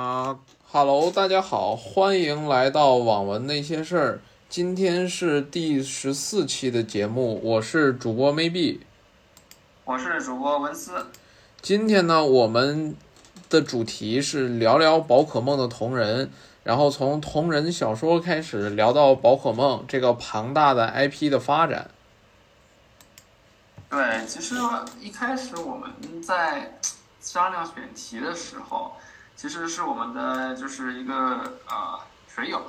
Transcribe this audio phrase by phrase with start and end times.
[0.00, 4.20] 啊哈喽，大家好，欢迎来到网文那些事儿。
[4.48, 8.78] 今天是第十四期的节目，我是主播 maybe。
[9.84, 11.06] 我是主播文思。
[11.60, 12.96] 今天呢，我们
[13.50, 16.30] 的主题是聊聊宝可梦的同人，
[16.64, 21.90] 然后从同人小说开始聊到宝可梦这个庞大的 IP 的发展。
[23.90, 24.54] 对，其实
[24.98, 26.78] 一开始我们在
[27.20, 28.92] 商量选题的时候，
[29.40, 32.62] 其实是我们的就是一个呃水友，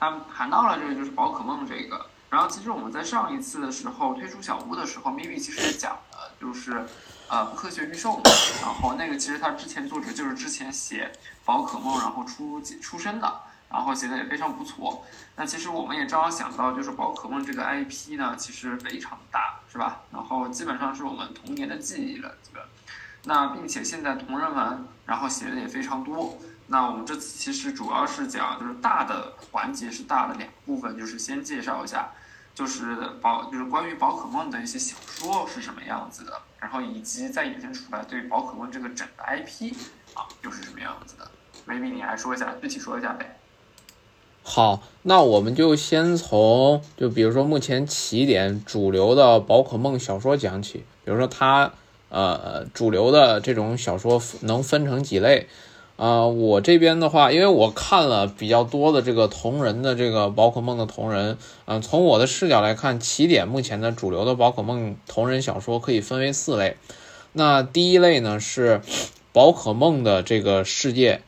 [0.00, 2.06] 他谈到了这个就是宝可梦这个。
[2.30, 6.86] 然后其实我们在上一次的时候推出小屋的时候，maybe 其实讲了，就是
[7.28, 8.22] 呃不科学预售嘛。
[8.62, 11.12] 然后那个其实他之前作者就是之前写
[11.44, 13.40] 宝可梦然后出出身的，
[13.70, 15.04] 然后写的也非常不错。
[15.36, 20.00] 那其实我们也正好想到，就是宝可梦这个 IP 呢，其实非常大，是吧？
[20.10, 22.62] 然后基本上是我们童年的记忆了，基本。
[23.24, 26.36] 那并且现在同人文，然后写的也非常多。
[26.66, 32.10] 那我们这次其实主要是讲，就是大的环节是大的两部分，就是先介绍一下，
[32.54, 39.72] 就是宝，就是关于宝可梦的一些小说是什么样子的，然后以及再衍生出来对宝可梦这个整个 IP
[40.14, 41.30] 啊又是什么样子的。
[41.68, 43.38] maybe 你来说一下，具体说一下呗。
[44.42, 51.72] 好，那我们就先从就比如说目前起点主流的宝可梦小说讲起，比如说它
[52.08, 55.46] 呃主流的这种小说能分成几类。
[55.96, 66.76] 啊，我这边的话，因为我看了比较多的这个同人的这个宝可梦的同人，嗯，从我的视角来看，起点目前的主流的宝可梦同人小说可以分为四类。
[67.32, 68.82] 那第一类呢是
[69.32, 71.22] 宝可梦的这个世界，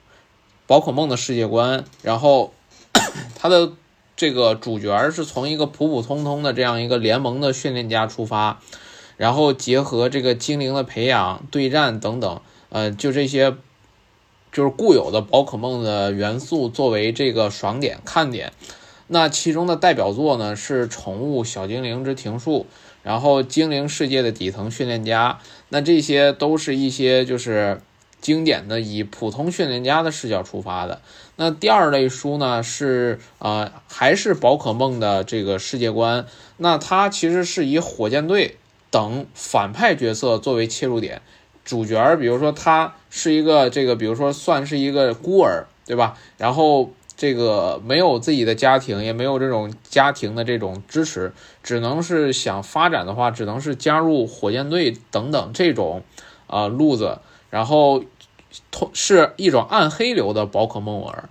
[0.66, 2.52] 宝可梦的世界观，然后
[3.36, 3.72] 它的
[4.18, 8.60] 这个主角是从一个普普通通的这样一个联盟的训练家出发，
[9.18, 12.40] 然后结合这个精灵的培养、对战等等，
[12.70, 13.54] 呃，就这些。
[14.50, 18.54] 就是固有的宝可梦的元素作为这个爽点看点，
[19.08, 22.60] 那其中的代表作呢是《宠物小精灵之庭树》，
[23.02, 27.82] 然后《精灵世界的底层训练家》，那这些都是一些就是
[28.22, 31.02] 经典的以普通训练家的视角出发的。
[31.36, 36.26] 那第二类书呢是呃还是宝可梦的这个世界观，
[36.56, 38.56] 那它其实是以火箭队
[38.90, 41.22] 等反派角色作为切入点。
[41.64, 46.16] 主角，比如说他是一个这个，比如说算是一个孤儿，对吧？
[46.38, 51.32] 然后这个没有自己的家庭，也没有这种家庭的这种支持，
[51.62, 56.02] 只能是想发展的话，只能是加入火箭队等等这种
[56.46, 57.18] 啊路子。
[57.50, 58.02] 然后，
[58.70, 61.28] 通是一种暗黑流的宝可梦儿。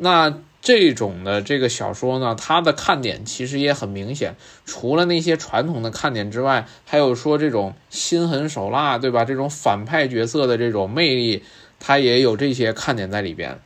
[0.00, 0.42] 那。
[0.62, 4.36] 这种的这个小说呢，它的看点其实也很明显。
[4.66, 9.24] 除了那些传统的看点之外，还有说这种心狠手辣，对吧？
[9.24, 11.42] 这种反派角色的这种魅力，
[11.78, 13.58] 它也有这些看点在里边。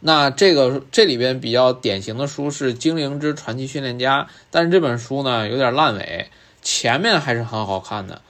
[0.00, 6.30] 那这个这里边比较典型的书是《精灵之传奇训练家》，但是这本书呢有点烂尾，
[6.62, 8.22] 前面还是很好看的。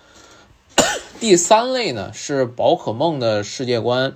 [1.19, 4.13] 第三类呢是宝可梦的世界观。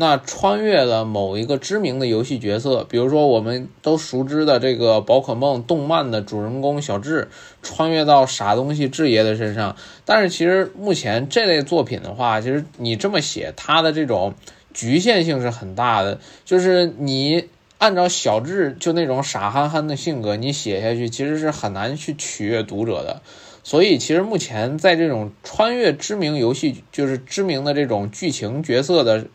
[0.00, 7.28] 那穿越了某一个知名的游戏角色，比如说我们都熟知的这个宝可梦动漫的主人公小智，
[7.62, 9.76] 穿越到傻东西智爷的身上。
[10.06, 14.32] 但是其实目前这类作品的话，其实你这么写，它的这种
[14.72, 16.18] 局限性是很大的。
[16.46, 23.20] 就是你按照小智就那种傻憨憨的性格，你写下去其实是很难去取悦读者的。
[23.62, 29.26] 所以其实目前在这种穿越知名游戏，就是知名的这种剧情角色的。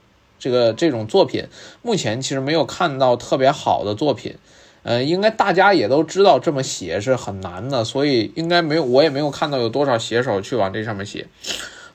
[0.46, 1.48] 这个这种作品
[1.82, 4.38] 目前其实没有看到特别好的作品，
[4.84, 11.28] 呃，应该大家也都知道这么写是很难的，所以应该没有，我也没有看到有多少写手去往这上面写。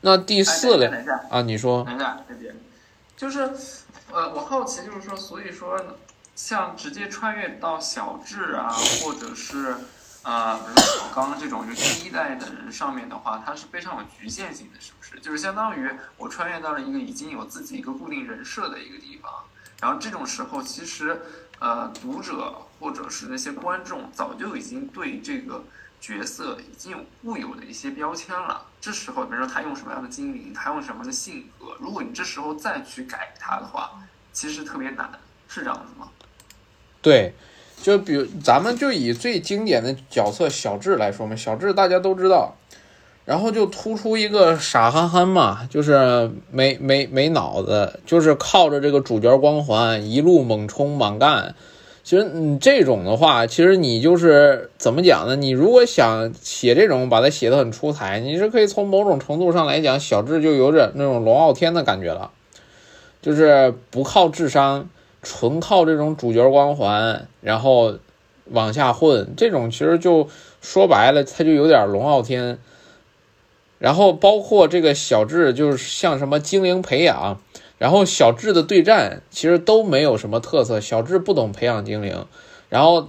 [0.00, 0.90] 那第四类
[1.30, 1.84] 啊，你说？
[1.84, 2.52] 等一下，这边
[3.16, 3.48] 就是，
[4.12, 5.80] 呃，我好奇就是说，所以说
[6.34, 8.68] 像直接穿越到小智啊，
[9.04, 9.76] 或者是。
[10.22, 15.18] 呃，比如说刚刚这种就第一代的人上面的话，它是非常有局限性的，是不是？
[15.18, 19.32] 就是相当于我穿越到了一个已经有自己一个固定人设的一个地方，
[19.80, 21.22] 然后这种时候，其实
[21.58, 25.64] 呃，读者或者是那些观众早就已经对这个
[26.02, 28.66] 角色已经有固有的一些标签了。
[28.78, 33.92] 这时候，比如说他用什么样的精灵，他用什么样的性格，如果你这时候再去改他的话，
[34.34, 35.10] 其实特别难，
[35.48, 36.10] 是这样子吗？
[37.00, 37.34] 对。
[37.82, 42.54] 就比如，咱们就以最经典的角色小智来说嘛，小智大家都知道，
[43.24, 51.54] 然后就突出一个傻憨憨嘛，就是没没没脑子，就是靠着这个主角光环一路猛冲猛干。
[52.02, 55.36] 其实你这种的话，其实你就是怎么讲呢？
[55.36, 62.30] 你如果想写这种，把它写的很出彩，你是可以从某种程度上来讲，小智就有点那种龙傲天的感觉了。
[63.22, 64.88] 就是不靠智商，
[65.22, 67.94] 纯靠这种主角光环，然后
[68.46, 70.28] 往下混，这种其实就
[70.60, 72.58] 说白了，他就有点龙傲天。
[73.78, 77.40] 然后包括这个小智，就是像什么精灵培养，
[77.78, 82.26] 然后小智的对战其实都没有什么特色，小智不懂培养精灵，
[82.68, 83.08] 然后。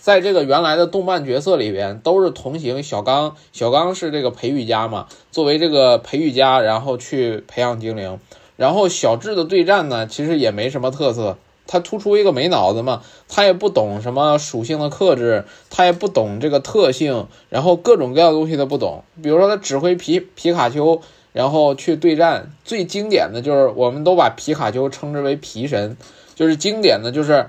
[0.00, 2.82] 在这个原来的动漫角色里边，都是同行。
[2.82, 8.18] 小刚，小刚是这个培育家嘛，作为这个培育家，然后去培养精灵。
[8.56, 19.04] 然后小智的对战呢，其实也没什么特色，他突出一个没脑子嘛，他也不懂什么属性的克制，他也不懂这个特性，然后各种各样的东西都不懂。
[19.22, 21.00] 比如说他指挥皮皮卡丘，
[21.32, 25.96] 然后去对战，最经典的就是我们都把皮卡丘称之为皮神，
[26.34, 27.48] 就是经典的就是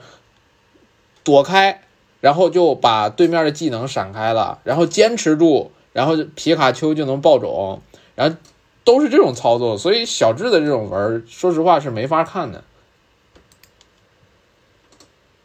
[1.23, 1.81] 躲开。
[2.23, 7.81] 然后就把对面的技能闪开了，然后坚持住，然后皮卡丘就能爆种，
[8.15, 8.37] 然后
[8.83, 12.63] 都是这种操作，所以小智的这种文，说实话是没法看的。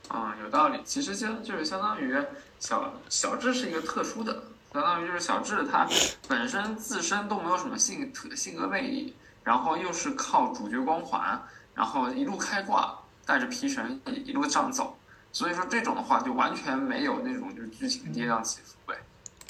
[0.08, 0.80] 啊，有道理。
[0.84, 2.16] 其实相就是相当于
[2.58, 4.42] 小小智是一个特殊的，
[4.72, 5.86] 相当于就是小智他
[6.26, 9.14] 本身自身都没有什么性特性格魅力，
[9.44, 11.40] 然后又是靠主角光环，
[11.74, 14.96] 然后一路开挂，带着皮神一路这样走。
[15.30, 18.96] 所以说这种的话就完全没有那种就是剧情跌宕起伏呗，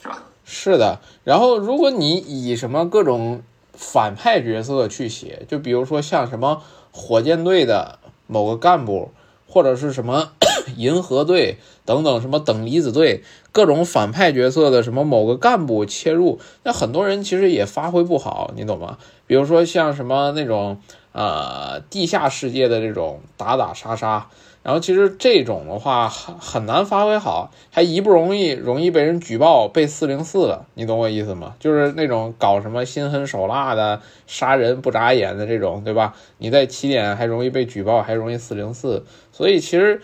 [0.02, 0.23] 是吧？
[0.44, 1.00] 是的。
[1.23, 3.40] 然后如果你以什么各种
[3.78, 9.12] 反派角色去写，就比如说像什么火箭队的某个干部，
[9.46, 10.32] 或者是什么
[10.76, 13.22] 银河队等等什么等离子队
[13.52, 18.98] 各种反派角色的什么某个干部切入，那很多人其实也发挥不好，你懂吗？
[19.28, 20.80] 比如说像什么那种
[21.12, 24.28] 呃地下世界的这种打打杀杀。
[24.68, 31.54] 然后其实这种的话很很难发挥好，还一不容易容易被人举报被四零四了，你懂我意思吗？
[31.58, 36.14] 就是那种搞什么心狠手辣的杀人不眨眼的这种，对吧？
[36.36, 40.02] 你在起点还容易被举报，还容易四零四，所以其实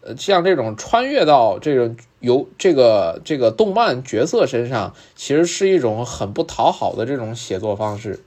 [0.00, 8.20] 呃像这种穿越到这种由这个这个动漫角色身上，其实是一种很不讨好的这种写作方式。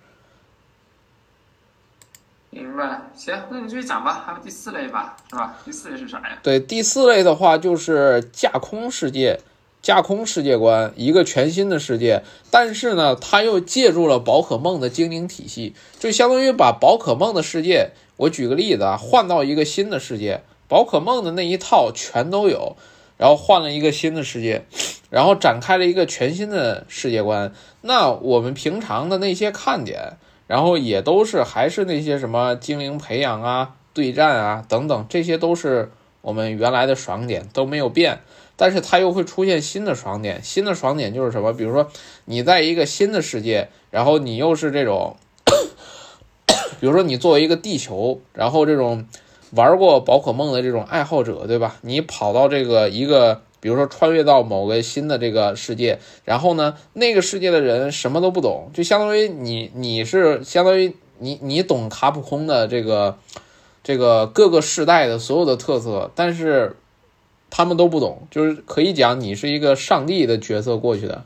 [2.51, 5.55] 明白，行，那你继续讲吧，还有第四类吧，是吧？
[5.63, 6.39] 第四类是啥呀？
[6.41, 9.39] 对，第四类的话就是架空世界，
[9.83, 22.75] 架空世界观，一个全新的世界，但是呢，他又借助了宝可梦的精灵体系，就相当于把宝可梦的世界，我举个例子啊，换到一个新的世界，宝可梦的那一套全都有，
[23.17, 24.65] 然后换了一个新的世界，
[25.11, 30.17] 然后展开了一个全新的世界观，那我们平常的那些看点。
[30.49, 35.91] 然后也都是还是那些什么精灵培养啊、对战啊等等，这些都是
[36.21, 38.21] 我们原来的爽点都没有变，
[38.55, 40.41] 但是它又会出现新的爽点。
[40.43, 41.53] 新的爽点就是什么？
[41.53, 41.91] 比如说
[42.25, 45.17] 你在一个新的世界，然后你又是这种，
[46.81, 49.05] 比如说你作为一个地球，然后这种
[49.51, 51.75] 玩过宝可梦的这种爱好者，对吧？
[51.81, 53.43] 你跑到这个一个。
[53.59, 63.17] 比如说穿越到某个新的这个世界，然后呢，那个世界的人什么都不懂，就相当于你，你是相当于你，你懂卡普空的这个
[63.83, 66.75] 这个各个世代的所有的特色，但是
[67.49, 71.25] 他们都不懂，就是可以讲你是一个上帝的角色过去的。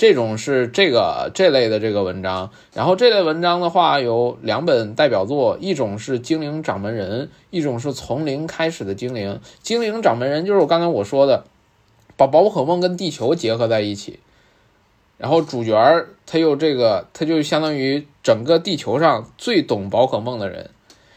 [0.00, 9.38] 这种是这个这类的这个文章，然后这类文章的话有两本代表作，一种是《精灵掌门人》，一种是从零开始的精灵。
[9.62, 11.44] 精灵掌门人就是我刚才我说的，
[12.16, 14.20] 把宝可梦跟地球结合在一起，
[15.18, 20.70] 然后主角他又这个，他就相当于整个地球上最懂宝可梦的人。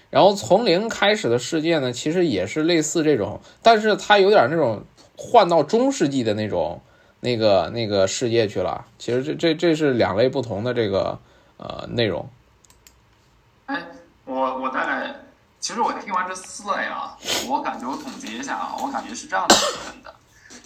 [0.10, 4.84] 然后从零开始的世界呢，其实也是类似这种，但是它有点那种
[5.16, 6.82] 换到中世纪的那种。
[7.24, 11.18] 那个那个世界去了，其实这这这是两类不同的这个
[11.56, 12.30] 呃内容。
[13.68, 13.82] 哎，
[14.25, 15.15] 我我大概，
[15.58, 20.13] 其实我听完这四类啊，我感觉我总结一下啊，我感觉是这样的分的，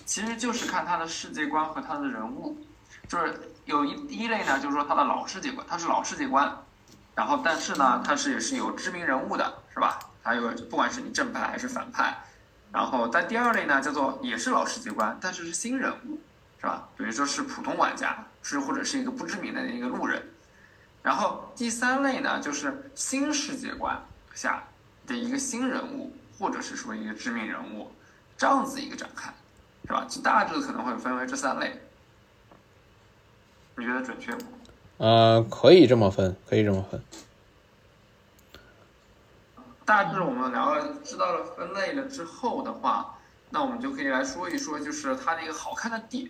[0.04, 2.58] 其实就是看他的世界观和他的人物，
[3.08, 6.52] 就是有一一类呢，就是说他的老世界观，他是老世界观，
[7.14, 10.00] 然后但是呢，他是也是有知名人物的，是吧？
[10.24, 12.18] 还有不管是你正派还是反派，
[12.72, 16.20] 然后但第二类呢，叫做也是老世界观，但是是新人物。
[16.60, 16.90] 是吧？
[16.98, 20.22] 比如说是普通玩家，是或者是一个不知名的一个路人。
[21.04, 23.98] 然后第三类呢，就是新世界观
[24.34, 24.64] 下
[25.06, 27.92] 的一个新人物，或者是说一个知名人物，
[28.38, 29.32] 这样子一个展开，
[29.86, 30.06] 是吧？
[30.10, 31.80] 就大致可能会分为这三类。
[33.76, 34.46] 你觉得准确不？
[34.98, 37.00] 呃，可以这么分，可以这么分。
[39.86, 43.14] 大致我们聊了，知道了分类了之后的话。
[43.50, 46.28] 那我们就可以来说一说，就是它的一个好看的点，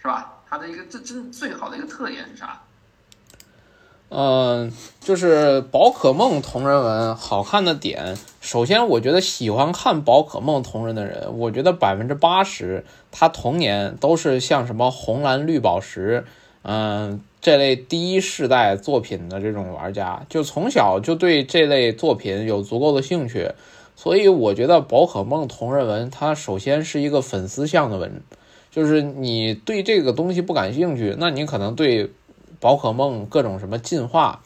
[0.00, 0.32] 是吧？
[0.48, 2.60] 它的一个最真最好的一个特点是啥？
[4.08, 16.24] 嗯，就是宝可梦同人文好看的点，首先我觉得喜欢看宝可梦同人的人，我觉得百分之八十他童年都是像什么红蓝绿宝石，
[16.62, 23.50] 嗯，这类第一世代作品的这种玩家，就从小就对这类作品有足够的兴趣，
[23.96, 28.22] 所以我觉得宝可梦同人文它首先是一个粉丝向的文，
[28.70, 32.12] 就是你对这个东西不感兴趣，那你可能对。
[32.58, 34.40] 宝可梦各种什么进化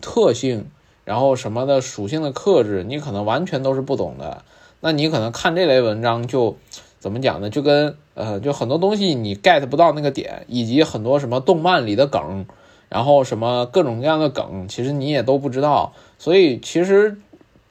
[0.00, 0.70] 特性，
[1.04, 4.44] 然后什么的属性的克制，你可能完全都是不懂的。
[4.80, 6.56] 那你可能看这类文章就
[6.98, 7.50] 怎么讲呢？
[7.50, 12.46] 就跟呃，就很多东西你 get 不到那个点，以及很多什么动漫里的梗，
[12.88, 15.92] 然后什么各种各样的梗，其实你也都不知道。
[16.18, 17.18] 所以其实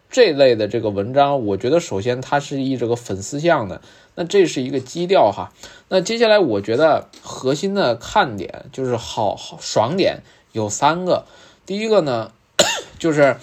[0.09, 3.81] 这类的这个文章，我觉得首先它是以这个粉丝向的。
[4.15, 5.53] 那这是一个基调哈，
[5.87, 11.25] 那接下来我觉得核心的看点就是好好爽点有三个，
[11.65, 12.33] 第一个呢，
[12.99, 13.37] 就是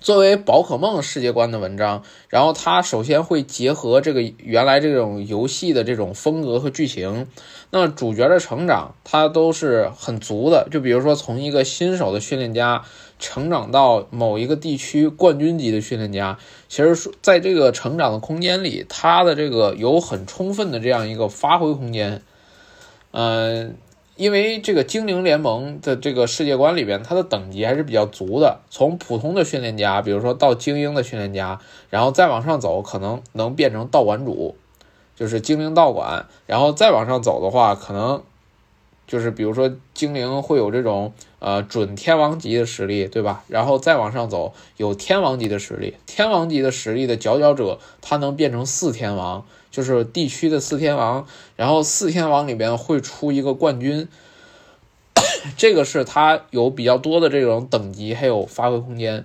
[0.00, 7.26] 作为宝可梦世界观的文章，然后它首先会结合这个原来这种游戏的这种风格和剧情，
[7.70, 12.82] 那主角的成长它都是很足的，就比如说从一个新手的训练家。
[13.22, 16.38] 成长到某一个地区冠军级的训练家，
[16.70, 22.22] 其实说在这个成长的空间里，他的这个有很充分的这样一个发挥空间。
[23.10, 23.76] 嗯，
[24.20, 28.60] 因为这个精灵联盟的这个世界观里边，它的等级还是比较足的。
[28.68, 31.58] 从普通的训练家，比如说到精英的训练家，
[31.88, 34.56] 然后再往上走，可能能变成道馆主，
[35.16, 36.26] 就是精灵道馆。
[36.44, 38.22] 然后再往上走的话，可能。
[39.06, 43.42] 就是比如说精灵会有这种呃准天王级的实力，对吧？
[43.48, 51.26] 然后再往上走，有天王级的实力，天王级的实力的佼佼者，他能变成四天王，就是地区的四天王。
[51.56, 54.08] 然后四天王里边会出一个冠军，
[55.56, 59.24] 这个是他有比较多的这种等级还有发挥空间。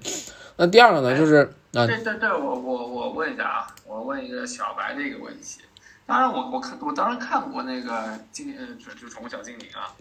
[0.57, 5.61] 那第二个呢，就是啊，对对对，我我我问一下啊，我问一个小白的一个问题。
[6.05, 9.91] 当然，我我看我当然看过那个精呃就就宠物小精灵啊，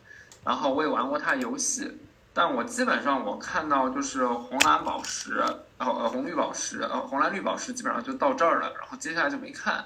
[0.44, 1.90] 然后我也玩过它游戏，
[2.32, 5.42] 但我基本上我看到就是红蓝宝石，
[5.78, 9.84] 然后呃红绿宝石，呃红蓝绿宝石基本上就到这儿了，然后接下来就没看。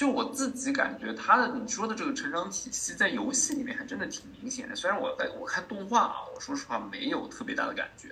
[0.00, 8.08] 就我自己感觉他的你说的这个成长体系在游戏里面还真的挺明显的，虽然我在我看动画啊，我说实话没有特别大的感觉。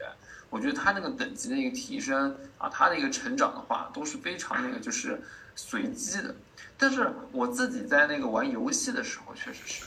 [0.51, 5.19] 我觉得他那个等级的一个提升啊，他的一个成长的话都是非常那个就是
[5.57, 6.35] 随机的。
[6.77, 9.85] 但是我自己在那个玩游戏的时候，确实是，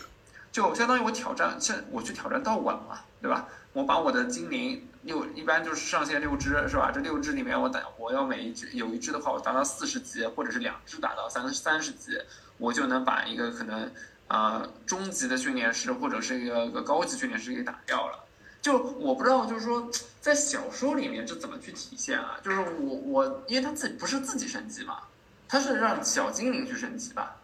[0.51, 3.47] 就相当于我挑战，像我去挑战道馆嘛，对吧？
[3.73, 6.91] 我把我的精灵六，一般就是上线六只，是吧？
[6.93, 12.17] 这六只里面，我打我要每一只有一只的话，我达到四十级，或者是两只达到三三十级，
[12.57, 13.91] 我就能把一个可能
[14.27, 18.25] 啊中级的训练师或者是一个个高级训练师给打掉了。
[18.61, 19.89] 就我不知道，就是说
[20.19, 22.37] 在小说里面这怎么去体现啊？
[22.43, 24.99] 就是我我因为他自己不是自己升级嘛。
[25.47, 27.35] 他是让小精灵去升级吧？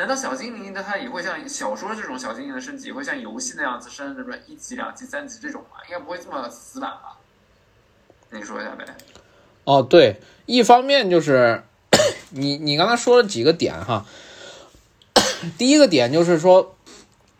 [0.00, 5.76] 难道小精灵的它也会像小说这种小精灵的升级，会像游戏那样子升，什么一级、两级、三级这种吗？
[5.86, 7.18] 应该不会这么死板吧？
[8.30, 8.86] 你说一下呗。
[9.64, 11.64] 哦，对，一方面就是
[12.30, 14.06] 你你刚才说了几个点哈。
[15.58, 16.74] 第一个点就是说，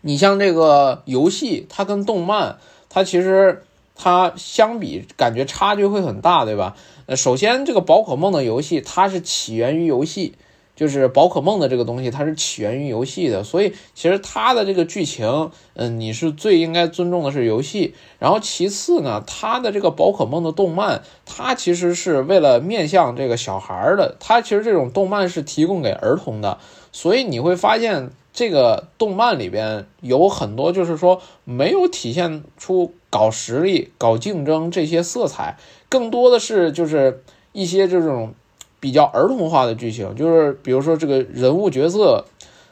[0.02, 2.58] 你像这个游戏，它跟动漫，
[2.90, 3.64] 它其实
[3.94, 6.76] 它相比，感觉差距会很大，对吧？
[7.06, 10.34] 呃首先，这个宝可梦的游戏它是起源于游戏，
[10.80, 17.92] 就是宝可梦的这个东西它是起源于游戏的，所以其实它的这个剧情，嗯，你是最应该尊重的是游戏。
[18.18, 26.56] 然后其次呢，它的这个宝可梦的动漫，它其实是为了面向这个小孩儿的，它其实这种动漫是提供给儿童的，
[26.92, 35.58] 所以你会发现这个动漫里边有很多就是说没有体现出搞实力、搞竞争这些色彩。
[35.90, 37.22] 更多的是就是
[37.52, 38.32] 一些这种
[38.80, 42.24] 比较儿童化的剧情，就是比如说这个人物角色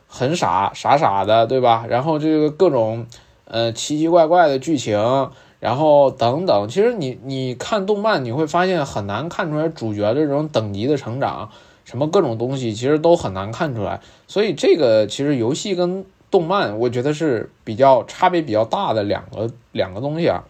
[0.06, 1.84] 很傻傻傻的，对吧？
[1.88, 3.06] 然后这个各种
[3.44, 6.66] 呃奇奇怪怪的剧情，然后等等。
[6.68, 11.50] 其实你你看动漫，你会发现很难看出来主角的这种等级的成长，
[11.84, 14.00] 什么各种东西其实都很难看出来。
[14.26, 20.44] 所以这个其实游戏跟动漫，我觉得是比较差别比较大的两个两个东西啊。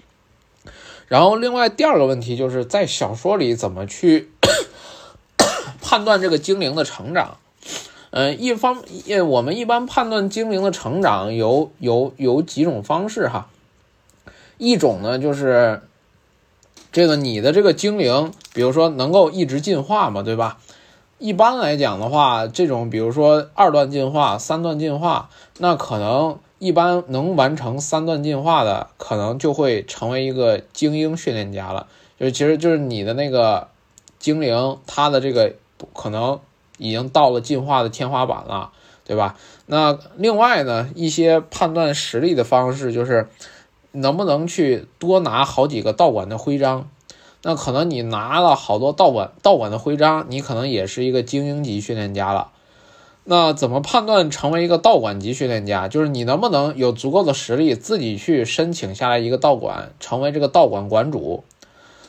[1.09, 4.29] 然后，另外第二个问题就是在小说里怎么去
[5.89, 7.39] 判断这个精灵的成长？
[8.11, 8.85] 嗯，一方，
[9.27, 13.49] 我们一般判断精灵的成长有有有几种方式哈。
[14.59, 15.81] 一种呢，就是
[16.93, 20.59] 这个你的这个精灵，比如说能够一直进化嘛，对吧？
[21.19, 31.87] 一般来讲的话，这种比如说二段进化、三段进化，那可能一般能完成三段进化的，可能就会成为一个精英训练家了。
[32.21, 33.69] 就其实就是你的那个
[34.19, 35.55] 精灵，它的这个
[35.95, 36.41] 可能
[36.79, 38.73] 已经到了进化的天花板了，
[39.05, 39.37] 对吧？
[39.67, 43.29] 那另外呢，一些判断实力的方式就是
[43.93, 46.89] 能不能去多拿好几个道馆的徽章。
[47.43, 52.51] 那可能你拿了好多道馆道馆的徽章，你可能也是一个精英级训练家了。
[53.25, 55.87] 那怎么判断成为一个道馆级训练家？
[55.87, 61.45] 就是你能不能有足够的实力自己去申请下来一个道馆，成为这个道馆馆主？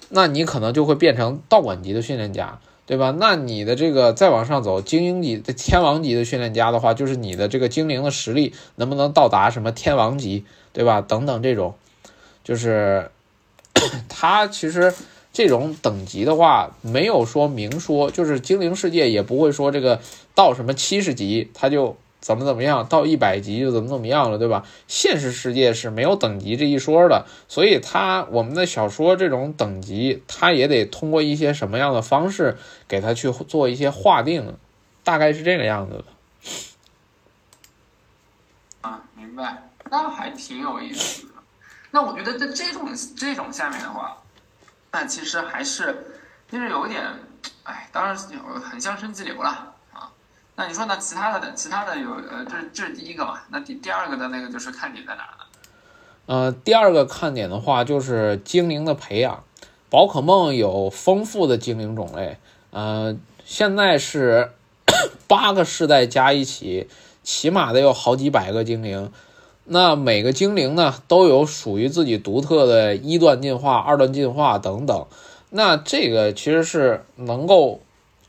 [0.09, 3.15] 那你可能就会变成道馆级的训练家，对吧？
[3.19, 10.43] 那你的这个再往上走，精英级的天王级的训练家的话，就是你的这个精灵的实力能不能到达什么天王级，
[10.73, 10.99] 对吧？
[10.99, 11.75] 等等这种，
[12.43, 13.11] 就是
[14.09, 14.91] 他其实。
[15.31, 20.01] 这种等级的话，没有说明说，就是精灵世界也不会说这个
[20.33, 24.65] 到什么七十级他就怎么怎么样，到一百级就怎么怎么样了，对吧？
[24.87, 32.57] 现实世界是没有等级这一说的，所以他我们的小说这种等级，他也得通过一些什么样的方式
[32.87, 34.57] 给他去做一些划定，
[35.03, 36.05] 大概是这个样子的。
[38.81, 41.33] 啊，明白，那还挺有意思的。
[41.91, 44.17] 那我觉得在这种这种下面的话。
[44.91, 45.95] 那其实还是，
[46.51, 46.99] 就是有点，
[47.61, 48.17] 哎，当然
[48.59, 49.68] 很像升级流了。
[50.59, 50.97] 那你说呢？
[50.99, 53.39] 其他的，其他的有，呃，这这是第一个嘛？
[53.49, 55.45] 那第第二个的那个就是看点在哪呢？
[56.25, 59.45] 呃，第二个看点的话就是精灵的培养。
[59.89, 62.37] 宝可梦有丰富的精灵种类，
[62.71, 64.51] 呃，现在是
[65.29, 66.89] 八个世代加一起，
[67.23, 69.13] 起码得有好几百个精灵。
[69.63, 75.07] 那每个精灵呢，都有属于自己独特的一段进化、二段进化等等。
[75.51, 77.81] 那这个其实是能够，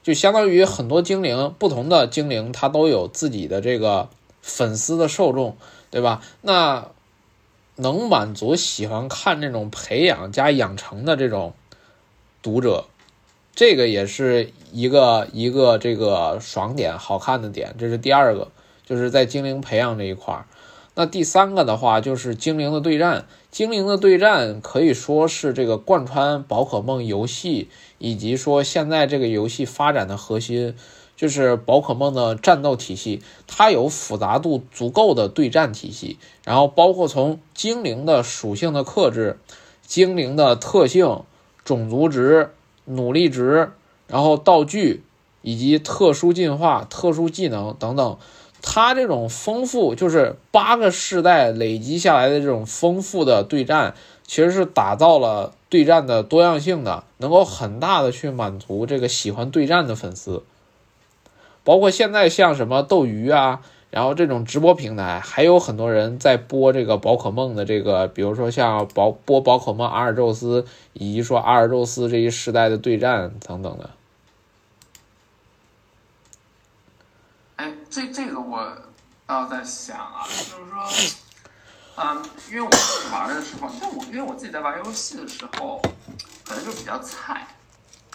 [0.02, 4.08] 就相当于很多精灵，不同的精灵它都有自己的这个
[4.40, 5.56] 粉丝的受众，
[5.90, 6.22] 对吧？
[6.40, 6.88] 那
[7.76, 11.54] 能满足喜欢看这种培养加养成的这种
[12.42, 12.84] 读者，
[13.54, 17.74] 这个也是一个一个这个爽点、好看的点。
[17.78, 18.48] 这是第二个，
[18.84, 20.46] 就是在精灵培养这一块儿。
[20.94, 30.74] 那第三个的话就是精灵的对战，精灵的对战可以说是这个贯穿宝可梦游戏以及说现在这个游戏发展的核心，
[31.16, 39.38] 就是宝可梦的战斗体系，它有复杂度足够的对战体系，然后包括从精灵的属性的克制、
[39.86, 41.22] 精灵的特性、
[41.64, 42.50] 种族值、
[42.84, 43.70] 努力值，
[44.08, 45.04] 然后道具
[45.42, 48.18] 以及特殊进化、特殊技能等等。
[48.62, 53.94] 它这种丰富，就是八个世代累积下来的这种丰富的对战，
[54.26, 60.42] 其实是打造了对战的多样性的，能够很大的去满足这个喜欢对战的粉丝。
[61.64, 73.90] 包括现在像什么斗鱼啊，然后这种直播平台，还有很多人在播这个宝可梦的这个，比如说像宝播宝可梦阿尔宙斯，以及说阿尔宙斯这一时代的对战等等的。
[77.60, 78.74] 哎这这个我
[79.26, 81.22] 倒在想啊，就是说，
[81.96, 85.78] 嗯，因为我自己玩的时候，但我因为我自己在玩游戏的时候，
[86.42, 87.46] 可能就比较菜，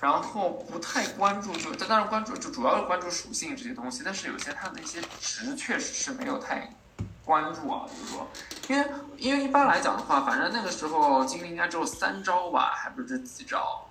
[0.02, 6.74] 然后不太关注，就当然关注，就主要是关注属性这些东西，但是有些它的一些值确实是没有太
[7.24, 8.28] 关注啊，比如说，
[8.68, 13.88] 因为因为一般来讲的话，反正那个时候精灵应该只有三招吧，还不是这几招。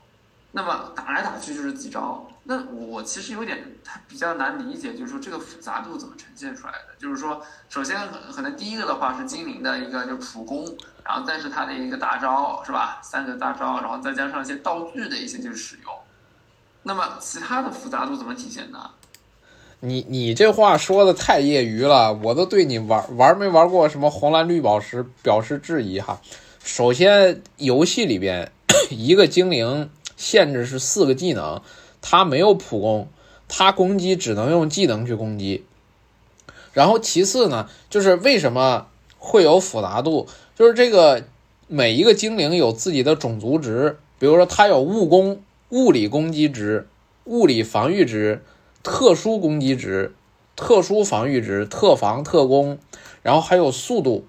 [0.57, 3.59] 那么打来打去就是几招，那我其实有点
[4.07, 6.95] 比较难理解，就是说这个复杂度怎么呈现出来的？
[6.97, 7.97] 就是说，首先
[8.33, 10.65] 可能第一个的话是精灵的一个就普攻，
[11.05, 13.01] 然后再是它的一个大招，是吧？
[13.03, 15.93] 三个大招，然后再加上一些道具的一些就是使用。
[16.85, 18.79] 那么其他的复杂度怎么体现呢？
[19.81, 26.21] 你你这话说的太业余了，我都对你玩玩没玩过什么红蓝绿宝石表示质疑哈。
[26.63, 28.53] 首先，游戏里边
[28.89, 29.91] 一个精灵。
[30.17, 31.61] 限制是四个技能，
[32.01, 33.09] 它没有普攻，
[33.49, 35.65] 它攻击只能用技能去攻击。
[36.73, 40.27] 然后其次呢，就是为什么会有复杂度？
[40.57, 41.25] 就是这个
[41.69, 46.89] 每一个精灵有自己的种族值，比如说它有物攻、物理攻击值、
[47.25, 48.43] 物理防御值、
[48.83, 50.15] 特殊攻击值、
[50.57, 52.79] 特殊防御值、特防、特攻，
[53.23, 54.27] 然后还有速度。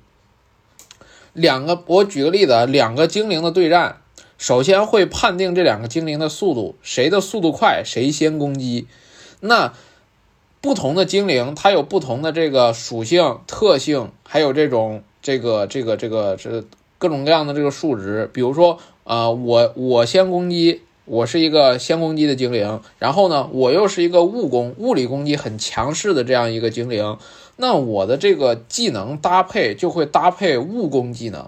[1.34, 4.02] 两个，我举个例子，两个精灵的对战。
[4.38, 8.88] 首先会判定这两个精灵的速度，谁的速度快，谁先攻击。
[9.40, 9.74] 那
[10.62, 16.64] 不同的精灵，它有不同的这个属性特性，还有这种这个这个这个这
[16.98, 18.30] 各种各样的这个数值。
[18.34, 27.18] 比如说，呃，我我先攻击，我是一个先攻击的精灵，然后呢，我又是一个物攻，物理攻击很强势的这样一个精灵，
[27.58, 31.48] 那我的这个技能搭配就会搭配物攻技能，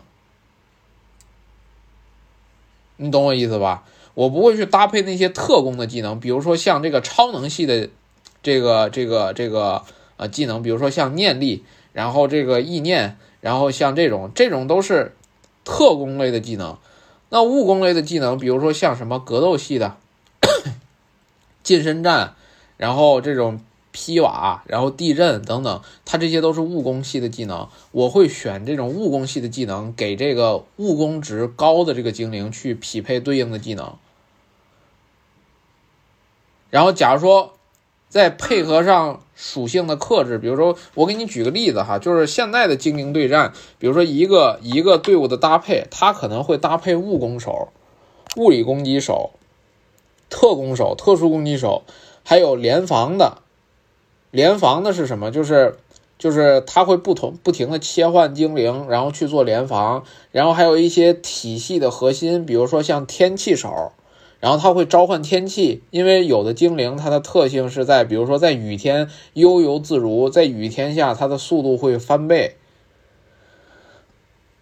[2.97, 3.83] 你懂我意思吧？
[4.13, 7.89] 我不会去搭配那些特工的技能，比如说像这个超能系的
[8.41, 9.83] 这个这个这个
[10.17, 15.15] 呃技能，比如说像念力，然后这个意念，然后像这种这种都是
[15.63, 16.77] 特工类的技能。
[17.29, 19.97] 那物攻类的技能，比如说像什么格斗系的
[21.61, 22.33] 近身战，
[22.77, 23.59] 然后这种
[23.99, 27.67] 劈瓦，然后地震等等，它这些都是物攻系的技能。
[27.91, 33.95] 我会选这种物攻系的技能，给这个物攻值高的这个精灵去匹配对应的技能。
[36.69, 37.55] 然后，假如说
[38.07, 47.69] 再配合上属性的克制，比如说我给你举个例子哈，就是现在的精灵对战，比如说一个一个队伍的搭配，它可能会搭配物攻手、
[48.35, 49.31] 物理攻击手、
[50.29, 51.81] 特攻手、特殊攻击手，
[52.23, 53.41] 还有联防的。
[54.31, 55.31] 联防的是什么？
[55.31, 55.77] 就是
[56.17, 63.91] 就是它会不同不停的切换精灵，然后去做联防，然后还有一些体系的核心，比如说像天气手。
[64.39, 72.55] 然后它会召唤天气，因为有的精灵它的特性是在，比如说在雨天悠游自如，在雨天下它的速度会翻倍，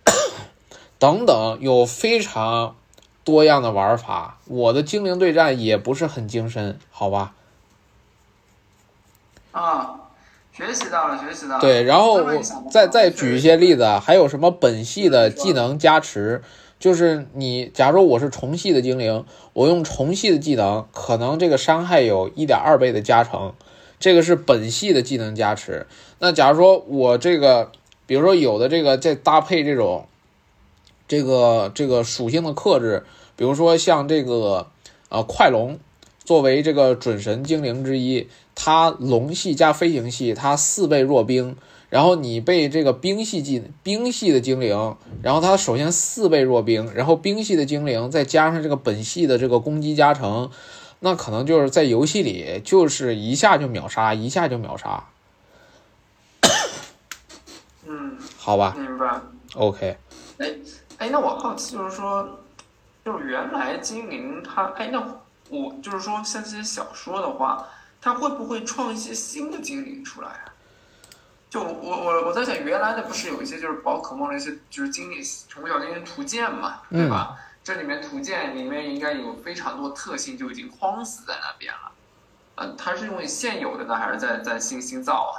[0.97, 2.77] 等等，有非常
[3.25, 4.39] 多样的玩法。
[4.47, 7.35] 我的精灵对战也不是很精深，好吧？
[9.55, 9.95] 啊，
[10.51, 11.61] 学习到了，学习到了。
[11.61, 16.41] 对，然后我再再举一些例子，还有什么本系的技能加持。
[16.77, 23.53] 就是你，假如我是虫系的精灵，我用虫系的技能，可能这个伤害有一点二倍的加成，
[23.97, 25.87] 这个是本系的技能加持。
[26.19, 27.71] 那假如说我这个，
[28.05, 30.05] 比如说有的这个再搭配这种，
[31.07, 33.05] 这个这个属性的克制，
[33.37, 34.67] 比如说像这个
[35.07, 35.79] 呃快龙，
[36.25, 41.55] 作为这个准神精灵之一，它龙系加飞行系，它四倍弱冰。
[41.87, 50.49] 然后你被这个冰系技冰系的精灵，然后它首先四倍弱冰，然后冰系的精灵再加上这个本系的这个攻击加成，
[50.99, 55.05] 那可能就是在游戏里就是一下就秒杀，一下就秒杀。
[57.85, 59.21] 嗯，好吧，明白。
[59.53, 59.97] OK。
[60.39, 60.53] 哎
[60.97, 62.39] 哎，那我好奇就是说，
[63.05, 64.99] 就是原来精灵它哎，那
[65.49, 67.65] 我就是说像这些小说的话，
[68.05, 70.53] 它会不会创一些新的精灵出来啊？
[71.49, 77.35] 就我我我在想，原来的不是有一些就是宝可梦的一些就是经历从小那些图鉴嘛，对吧？
[77.63, 81.91] 这里面图鉴里面应该有非常多特性就已经框死在那边了。
[82.57, 85.33] 嗯，它是用现有的呢，还是在在新新造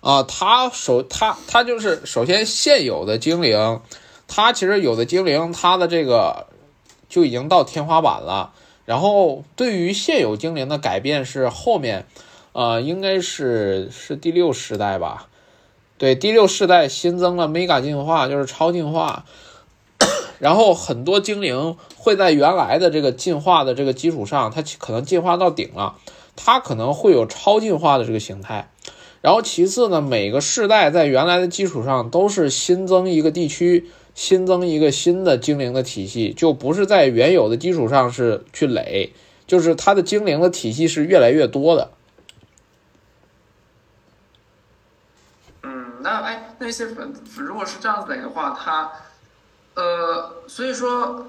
[0.00, 0.10] 啊？
[0.10, 3.80] 啊，它首它它就是首先现有的精灵，
[4.26, 6.48] 它其实有的精灵它的这个
[7.08, 8.52] 就已经到天花板了。
[8.84, 12.06] 然后对于现有精灵的改变是后面，
[12.52, 15.28] 呃，应该是是第六世代吧。
[15.98, 19.24] 对，第六世代新增了 mega 进化，就是超进化，
[20.40, 25.94] 然后很多精灵会在原来的这个进化的这个基础上，它可能进化到顶了，
[26.34, 28.68] 它可能会有超进化的这个形态。
[29.20, 39.12] 然后其次呢，每个世代在原来的基础上都是新增一个地区，新增一个新的精灵的体系，就不是在原有的基础上是去垒，
[39.46, 41.90] 就是它的精灵的体系是越来越多的。
[45.62, 48.92] 嗯那哎，那些粉如果是这样子垒的话，它，
[49.74, 51.26] 呃，所以说，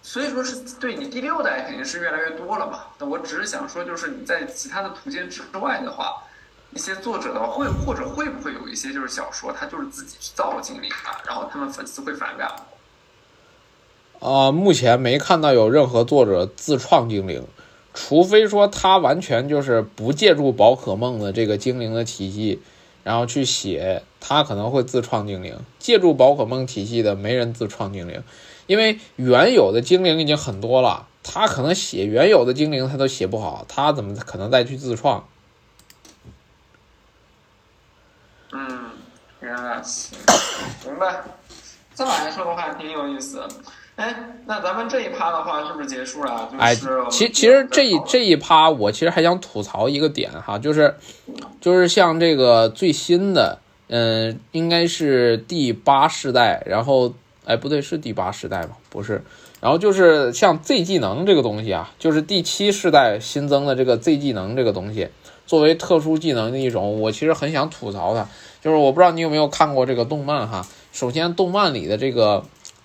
[0.00, 2.84] 所以说是对你第六代肯定是越来越多了嘛。
[2.98, 6.21] 那我只是想说，就是你在其他的途径之外的话，
[6.74, 12.50] 一些作者的话会或者会不会有一些就是小说，他就是自己去造精灵啊，然后他们粉丝会反感。
[14.20, 17.44] 啊，目前没看到有任何作者自创精灵，
[17.92, 22.62] 除非说他完全就是不借助宝可梦的这个精灵的体系。
[23.04, 28.22] 然后去写，他可能会自创精灵，借助宝可梦体系的没人自创精灵，
[28.68, 35.26] 因为原有的精灵已经很多了，他可能写原有的精灵他都写不好，他怎么可能再去自创？
[38.52, 38.90] 嗯，
[40.84, 41.20] 明白。
[41.94, 43.46] 这么来说的话，挺有意思。
[43.96, 44.14] 哎，
[44.46, 46.48] 那咱们这一趴的话是不是结束了？
[46.58, 46.74] 哎，
[47.10, 50.96] 其其实这一这一趴，我其实还想吐槽一个点哈，就是
[51.60, 57.12] 就是像这个最新的，嗯，应该是第八世代，然后
[57.44, 58.70] 哎不对，是第八世代吗？
[58.88, 59.22] 不是，
[59.60, 65.08] 然后就是像 Z 技能这个东西啊，就是第七世代新增的这个 Z 技能这个东西，
[65.46, 68.26] 作为特殊技能的一种，我其实很想吐槽它，
[68.62, 72.44] 就是我不知道你有没有看过这个动漫哈，首先动漫里的这个。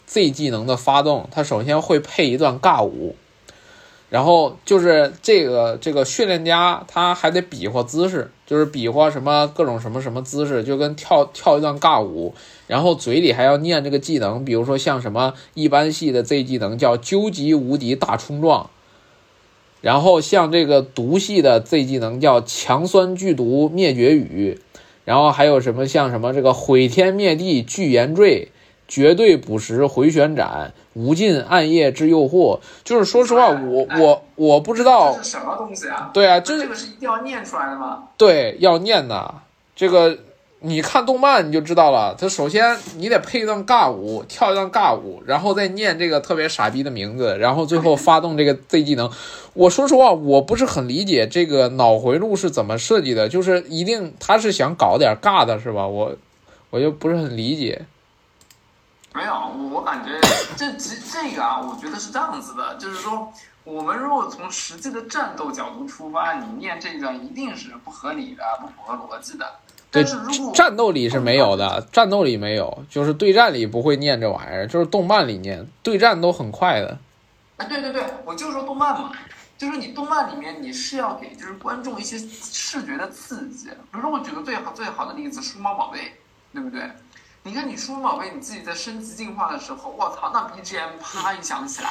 [0.10, 3.18] Z 技能的发动，它首先会配一段尬舞，
[4.10, 12.34] 然后就是这个这个训练家他还得比划姿势，就是比划什么各种什么什么姿势，就跟跳跳一段尬舞，
[12.68, 18.70] 然后嘴里还要念这个技能，比如说像什么一般系的 Z 技能叫究极无敌大冲撞，
[19.82, 24.62] 然后像这个毒系的 Z 技能叫强酸剧毒灭绝雨，
[25.08, 28.52] 然后还有什么像什么这个毁天灭地巨岩坠。
[28.90, 32.62] 绝对捕食回旋斩，无尽暗夜之诱惑。
[32.86, 36.10] 就是说实话，我我我不知道这是什么东西啊？
[36.14, 38.06] 对啊，这这个是一定要念出来的吗？
[38.16, 39.36] 对要念的。
[39.76, 40.18] 这个
[40.60, 42.16] 你看动漫你就知道了。
[42.20, 49.12] 它首先你得配一段尬舞，跳一段尬舞，然后再念这个特别傻逼的名字，然后最后发动这个 Z 技能。
[49.54, 55.86] 我说实话，我不是很理解这个脑回路是怎么设计的，就是一定他是想搞点尬的是吧？
[55.86, 56.16] 我
[56.72, 57.86] 我就不是很理解。
[59.14, 59.34] 没有，
[59.72, 60.12] 我感觉
[60.56, 63.32] 这这这个啊，我觉得是这样子的，就是说，
[63.64, 69.46] 我们如果从实际的战斗角度出发，你念这一段一定是不合理的，不符合逻辑的。
[70.04, 76.98] 对战斗里是没有的，战斗里没有，就是对战里不会念这玩意儿，就是动漫里念，对战都很快的。
[77.58, 79.12] 啊，对对对，我就说动漫嘛，
[79.58, 83.68] 就是你动漫里面你是要给就是观众一些视觉的刺激。
[83.68, 86.14] 比如说我举个最好最好的例子，数码宝贝，
[86.54, 86.90] 对不对？
[87.44, 91.90] 你看你数码宝贝你自己在升级进化的时候，我操，那 BGM 啪一响起来，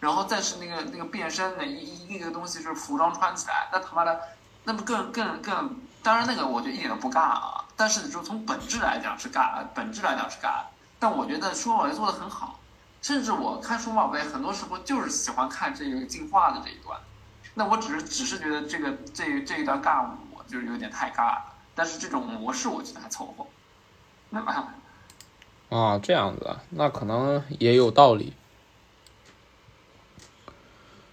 [0.00, 4.20] 然后再是那个那个变身的一一个个东西就是服装穿起来，那他妈的，
[4.64, 5.76] 那不更更更？
[6.02, 10.62] 当然那个我觉得一点都不尬啊，但是就从本质来讲是尬，本质来讲是尬。
[10.98, 12.58] 但我觉得数码宝贝做的很好。
[13.00, 16.98] 甚至我看数码宝贝，很多时候就是喜欢看这个进化的这一段。
[17.54, 23.46] 那我只是只是觉得这个这这一段尬舞就是有点太尬了，但是这种模式我觉得还凑合。
[24.30, 24.52] 那么
[25.70, 28.34] 啊，这样子啊，那可能也有道理。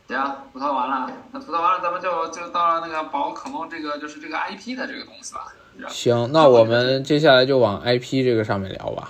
[0.08, 5.48] 行，吐槽完了，那吐槽完了，咱们就就到了那个宝可梦这个就是这个 IP 的这个东西吧
[5.90, 9.10] 行，那我们接下来就往 IP 这个上面聊吧。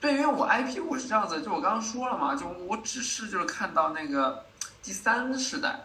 [0.00, 4.44] 对，因为我 IP 我是这样子，就我刚刚说了嘛，就我只是就是看到那个
[4.82, 5.78] 第三世代，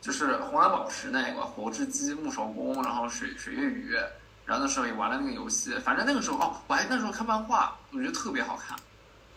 [0.00, 3.96] 就是红蓝宝石那个火之鸡、木手工，然后水水月雨，
[4.44, 8.76] 然后那时候也玩了那个游戏，反正那个时候哦，我还那时候看漫画，我觉得特别好看，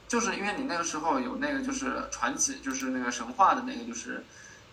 [0.07, 4.23] 就是因为你那个时候有那个就是传奇，就是那个神话的那个就是，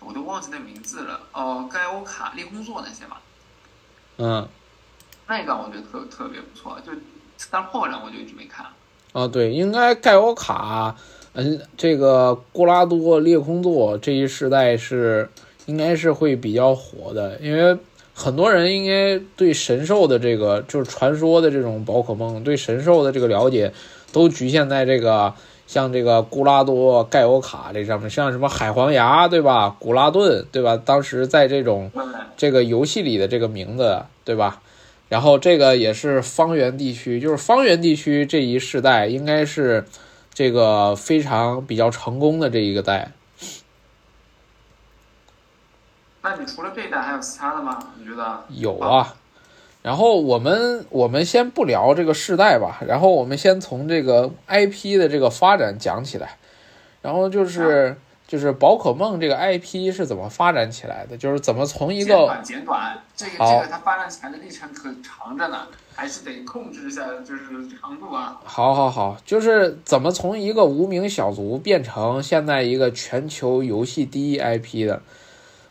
[0.01, 3.16] 我都忘记那名字了，哦，盖欧卡、利空座那些嘛，
[4.18, 4.49] 嗯，
[5.27, 6.92] 那个我觉得特特别不错，就
[7.51, 8.66] 但是后来我就一直没看。
[9.12, 10.97] 啊，对，应该盖欧卡，
[11.35, 15.29] 嗯，这个古拉多、裂空座这一世代是
[15.66, 17.77] 应该是会比较火的，因为
[18.12, 23.73] 很多人应该对神兽的这个就是传说的这种宝可梦，对神兽的这个了解
[24.14, 25.35] 都局限在这个
[25.66, 29.74] 像这个古拉多、盖欧卡这上面，像什么海皇牙，对吧？
[29.81, 30.77] 古拉顿，对吧？
[30.77, 31.90] 当时在这种
[32.37, 34.62] 这个游戏里的这个名字，对吧？
[35.09, 39.85] 然后这个也是方圆地区，就是方圆地区这一世代应该是
[40.33, 43.12] 这个非常比较成功的这一个代。
[46.22, 47.79] 那你除了这一代还有其他的吗？
[47.98, 48.44] 你觉得？
[48.48, 49.14] 有啊，
[49.85, 56.38] 然后我们我们先不聊这个世代吧，然后我们先从这个 IP 的这个发展讲起来，
[57.03, 57.94] 然后就是
[58.27, 67.42] 就是宝可梦这个 IP 是怎么发展起来的，就是怎么从一个简短简短，这个这个它发展起来的历程可长着呢，还是得控制一下就是
[67.79, 68.40] 长度啊。
[68.42, 75.03] 好好好，就是怎么从一个无名小卒变成现在一个全球游戏第一 IP 的。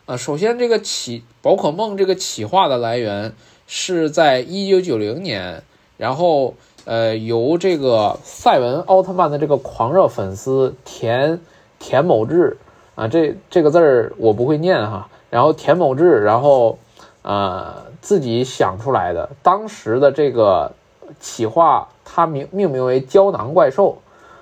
[0.05, 3.33] 呃，首先这个企宝可梦这个企划的来源
[3.67, 5.63] 是在一九九零年，
[5.97, 11.39] 然后呃由这个赛文奥特曼的这个狂热粉丝田
[11.79, 12.57] 田某志
[12.95, 16.77] 啊，这这个字儿我不会念哈，然后田某志，然后
[17.21, 20.73] 呃自己想出来的，当时的这个
[21.19, 23.99] 企划它名命名为胶囊怪兽，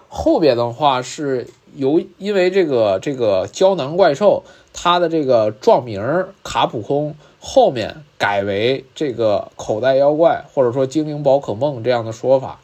[0.09, 4.43] 后边的话是由因为这个这个胶囊怪兽。
[4.73, 12.59] 它的这个撞名卡普空后面改为这个口袋妖怪或者说精灵宝可梦这样的说法。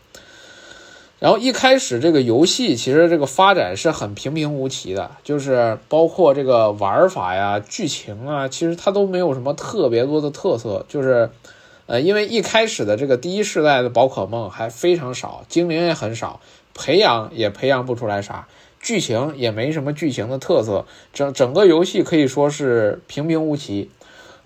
[1.19, 10.85] 然后一开始这个游戏其实这个发展是很平平无奇的，就是包括这个玩法呀、剧情啊，其实它都没有什么特别多的特色。
[10.87, 11.31] 就是，
[11.87, 16.39] 呃，因为一开始的这个第一世代的宝可梦还非常少，精灵也很少，
[16.75, 18.47] 培养也培养不出来啥。
[18.79, 23.89] 剧情也没什么剧情的特色，整整个游戏可以说是平平无奇。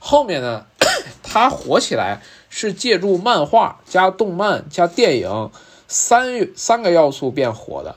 [0.03, 0.65] 后面呢，
[1.21, 5.51] 它火起来是借助漫画加动漫加电影
[5.87, 7.95] 三三个要素变火的。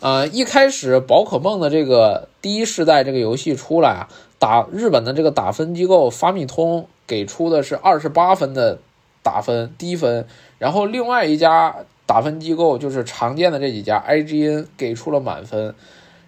[0.00, 8.78] 呃，一开始宝可梦的这个第一世代这个游戏出来啊，打日本的这个打分机构发米通给出的是二十八分的
[9.24, 11.74] 打分低分，然后另外一家
[12.06, 15.74] 打分机构就是常见的这几家 IGN 给出了满分，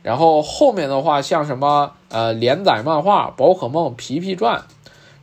[0.03, 4.63] 然后后面的话像什么呃连载漫画宝可梦皮皮传，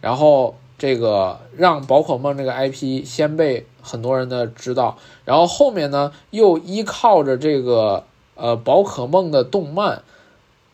[0.01, 8.03] 然后这个让宝可梦这个 IP 先被很多人的知道，然后后面呢又依靠着这个。
[8.39, 10.03] 呃，宝可梦的动漫，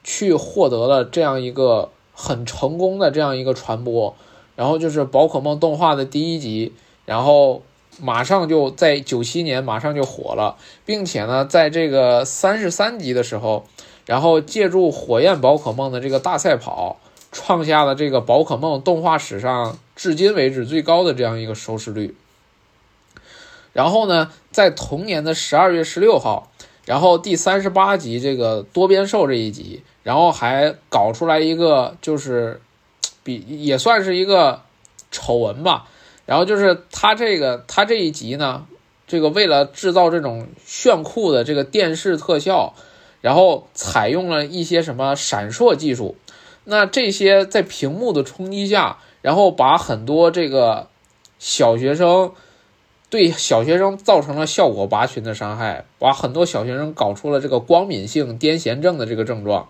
[0.03, 4.13] 去获得了这样一个很成功的这样一个传播，
[4.57, 6.73] 然后就是宝可梦动画的第一集，
[7.05, 7.61] 然后
[8.01, 13.63] 马上就在九七年马上就火了，并且呢，在这个三十三集的时候，
[14.05, 16.99] 然后借助火焰宝可梦的这个大赛跑，
[17.31, 22.15] 创下了这个宝可梦动画史上至今为止最高的这样一个收视率。
[23.71, 26.49] 然后呢，在同年的十二月十六号。
[26.85, 32.59] 然后第三十八集这个多边兽这一集，然后还搞出来一个，就是
[33.23, 34.63] 比也算是一个
[35.09, 35.87] 丑闻吧。
[36.25, 38.65] 然后就是他这个他这一集呢，
[39.07, 42.73] 这个为了制造这种炫酷的这个电视特效，
[43.23, 46.15] 然后采用了一些什么闪烁技术。
[46.65, 50.89] 那这些在屏幕的冲击下，然后把很多这个
[51.39, 52.33] 小学生。
[53.09, 59.69] 对小学生造成了效果拔群的伤害，把很多小学生搞出了这个光敏性癫痫症的这个症状，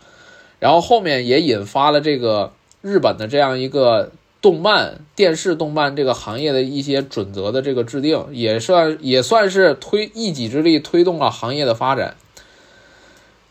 [0.60, 12.16] 然后后面也引发了这个日本的这样一个动漫电视动漫这个行业的一些准则的这个制定，也算也算是推一己之力推动了行业的发展。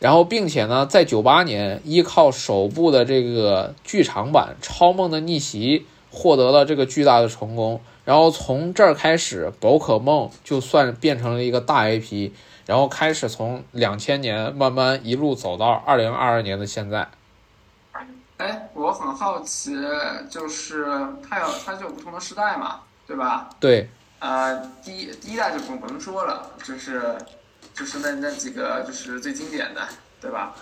[0.02, 5.78] 然后，并且呢，在九八年依靠首部的这个剧场版《超梦的逆袭》
[6.10, 7.80] 获得了这个巨大的成功。
[8.04, 12.32] 然后从这儿开始，宝可梦就算变成了一个大 IP，
[12.66, 17.06] 然后开始从两千年慢慢一路走到二零二二年的现在。
[18.38, 19.76] 哎，我很好奇，
[20.28, 20.84] 就是
[21.22, 23.48] 它有它就有不同的时代嘛，对吧？
[23.60, 23.88] 对。
[24.18, 27.16] 呃，第一第一代就不不用说了，就是
[27.74, 29.86] 就是那那几个就是最经典的，
[30.20, 30.54] 对吧？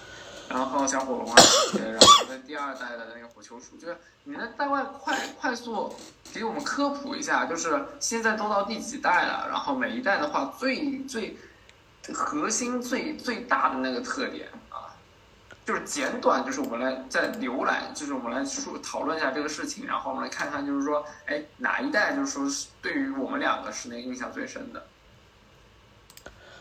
[0.48, 1.36] 然后小火龙啊，
[1.74, 5.94] 然后那第二代的那个火球鼠，就是你能在外快快速
[6.34, 9.46] 给我们科普一下，就是现在都到第几代了？
[9.48, 11.36] 然后每一代的话，最最
[12.12, 14.90] 核心最最大的那个特点啊，
[15.64, 24.84] 就是简短，就是我们来再浏览，就是我们来说讨论一下这个事情，然后我们来看看，就是说，哎，哪一代就是说是对于我们两个是那个印象最深的？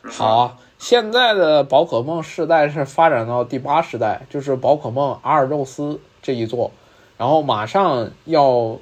[0.01, 6.71] 好，现在的宝可梦世代是发展到第八世代，就是宝可梦阿尔宙斯这一座，
[7.17, 8.77] 然后马上要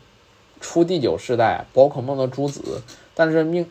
[0.62, 2.84] 出第九世代宝可梦的朱子，
[3.15, 3.65] 但是命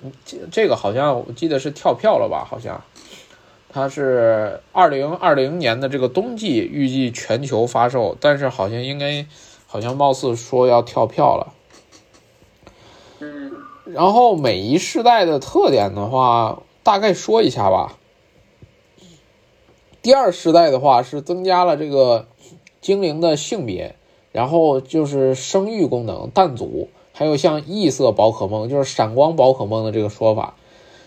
[0.50, 2.44] 这个好像我记得是跳票了吧？
[2.44, 2.82] 好像
[3.68, 9.24] 它是二零二零年的这个冬季预计全球发售，但是好像应该
[9.68, 11.52] 好像貌似说要跳票了。
[13.20, 13.52] 嗯，
[13.84, 16.60] 然后每一世代的特点的话。
[16.86, 17.98] 大概说一下吧。
[20.02, 22.28] 第二世代的话是增加了这个
[22.80, 23.96] 精灵的性别，
[24.30, 30.54] 然后就是生育功能、弹组，还有像异色宝可梦，就是闪光宝可梦的这个说法。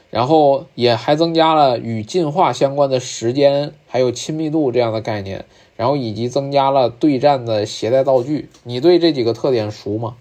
[0.09, 5.45] 然后也还增加了与进化相关的时间，还有亲密度这样的概念，
[5.77, 8.49] 然后以及增加了对战的携带道具。
[8.63, 10.17] 你对这几个特点熟吗？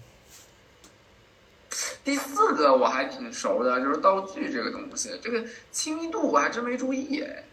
[2.03, 7.43] 第四个我还挺熟的，就是道具这个东西，这个亲密度我还真没注意哎。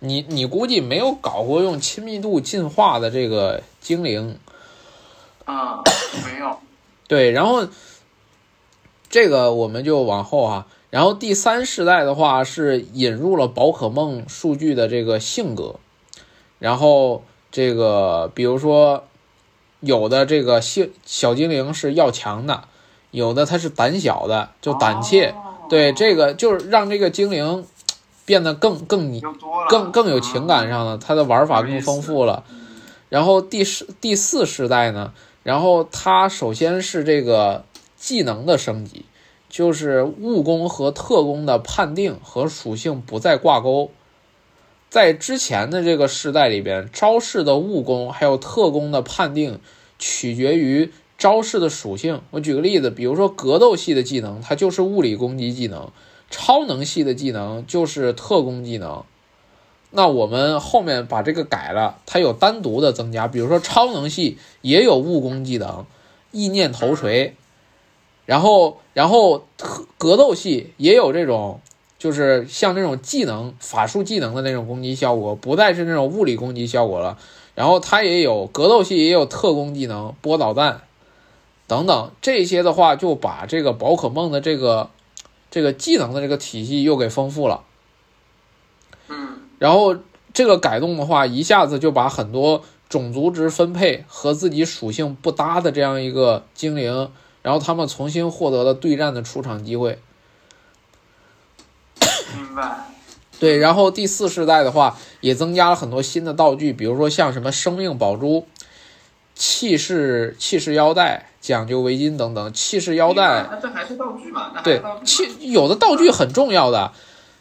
[0.00, 4.38] 你你估计没有搞过用亲密度进化的这个精灵
[5.44, 5.82] 啊？
[6.26, 6.58] 没有。
[7.06, 7.68] 对，然后
[9.08, 15.76] 这个我们就往后啊，然后第三世代的话是引入了宝可梦数据的这个性格，
[16.58, 19.06] 然后这个比如说
[19.80, 22.68] 有的这个性小精灵是要强的。
[23.14, 25.32] 有的它是胆小的，就胆怯，
[25.68, 27.64] 对这个就是让这个精灵
[28.24, 29.20] 变得更更
[29.70, 32.42] 更更有情感上了，它的玩法更丰富了。
[33.08, 35.12] 然后第四第四世代呢，
[35.44, 37.64] 然后它首先是这个
[37.96, 39.04] 技能的升级，
[39.48, 43.92] 就是务工和特工的判定和属性不再挂钩，
[44.90, 49.60] 在之前的这个世代里边，招式的务工还有特工的判定
[50.00, 50.90] 取决于。
[51.24, 55.90] 招式的属性，我举个例子，比如说格斗系的技能，它就是物理攻击技能；
[56.28, 59.04] 超能系的技能就是特工技能。
[59.90, 65.86] 那我们后面把这个改了，它有单独的增加，比如说超能系也有物攻技能，
[66.30, 67.34] 意念头锤。
[68.26, 71.60] 然后，然后特格斗系也有这种，
[71.98, 77.16] 就是像那种技能法术技能的那种攻击效果，不再是那种物理攻击效果了。
[77.54, 80.82] 然后它也有格斗系，也有特工技能，波导弹
[81.74, 84.90] 等等这些的话，就把这个宝可梦的这个
[85.50, 87.64] 这个技能的这个体系又给丰富了。
[89.08, 89.96] 嗯然后
[90.32, 97.10] 这个改动的话，一下子就把很多种族值分配和自己属性不搭的这样一个精灵，
[97.42, 99.98] 然后他们重新获得了对战的出场机会。
[102.36, 102.84] 明白。
[103.40, 108.46] 对，然后第四世代的话，也增加了很多新的道具，比如说像什么生命宝珠、
[109.34, 112.52] 气势气势腰带、讲究围巾等等。
[112.52, 114.52] 气势腰带，那这还是道具嘛？
[114.54, 116.92] 那对气有的道具很重要的，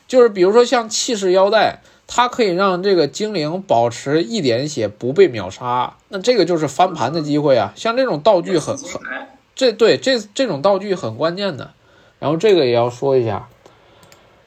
[0.08, 7.74] 就是比如说像气势腰带，它可以让这个精灵保持一点血不被秒杀，那这个就是翻盘的机会啊。
[7.76, 11.72] 像这种道具很很哎这对这这种道具很关键的，
[12.18, 13.48] 然后这个也要说一下。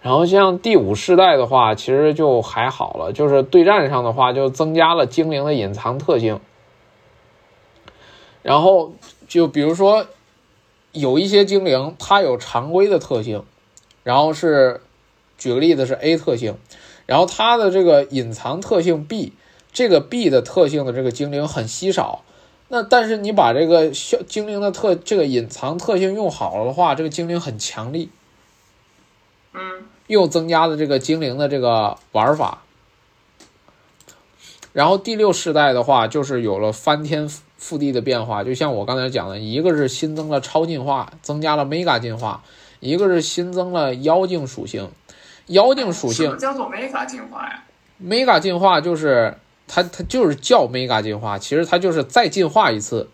[0.03, 6.41] 然后像第五世代的话，其实就还好了，就是对战上的话就增加了精灵的隐藏特性。
[8.47, 8.95] 然后
[9.27, 10.07] 就比如说
[10.93, 13.43] 有一些精灵，它有常规的特性，
[14.05, 14.81] 然后是
[15.37, 16.57] 举个例子是 A 特性，
[17.07, 19.33] 然后它的这个隐藏特性 B，
[19.73, 22.23] 这个 B 的特性的这个精灵很稀少。
[22.69, 28.11] 那但是你把这个小精灵的特这个隐藏特性用好了的话，这个精灵很强力，
[29.55, 32.63] 嗯又增加了这个精灵的这个玩法。
[34.73, 37.29] 然后第六世代的话，就是有了翻天
[37.67, 42.45] 覆地的变化，就像我刚才讲的，一个是新增了超进化，增加了 mega 进化，
[42.79, 44.91] 一个是新增了妖精属性。
[45.47, 47.65] 妖精属性什么叫做 mega 进化呀
[48.03, 49.37] ？mega 进化就是
[49.67, 53.09] 它它就是叫 mega 进化，其实它就是再进化一次，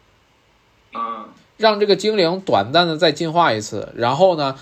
[0.95, 1.25] 嗯
[1.57, 4.59] 让这个精灵短暂的再进化一次，然后呢，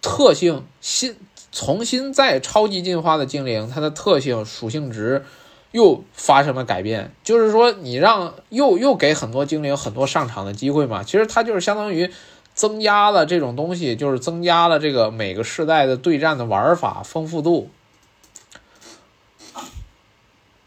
[0.00, 1.16] 特性新
[1.52, 5.24] 重新再超级进化的精灵，它的特性属性值
[5.72, 12.10] 又发生了改变，就是说你让又又给很多精灵很多上场的机会嘛，其实它就是相当于
[12.54, 17.68] 增加了这种东西，就是增加了这个每个世代的对战的玩法丰富度。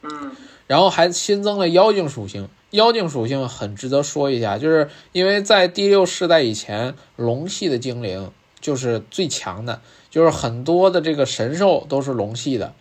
[0.02, 0.32] 嗯
[0.68, 2.50] 然后还新增了妖精属性。
[2.72, 12.74] 妖精属性很值得说一下，就是因为在第六世代以前，龙系的精灵就是最强的，就是很多的这个神兽都是龙系的。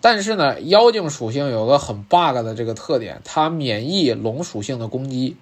[0.00, 5.36] 但是呢，妖精属性有个很 bug 的这个特点，它免疫龙属性的攻击，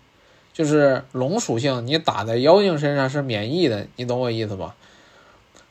[0.53, 4.75] 就是龙属性你打在妖精身上是免疫的，你懂我意思吧？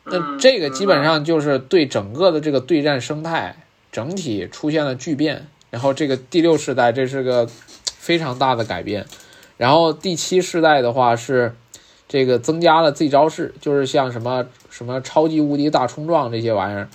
[0.04, 3.56] 那嗯这个基本上就是对整个的这个对战生态
[3.92, 5.48] 整体出现了巨变。
[5.72, 7.50] 然后这个第六世代这是个
[7.86, 9.08] 非常大的改变。
[9.58, 11.56] 然后第七世代的话是
[12.08, 16.88] 这个增加了 Z 招式，就是像什么什么超级无敌大冲撞这些玩意儿。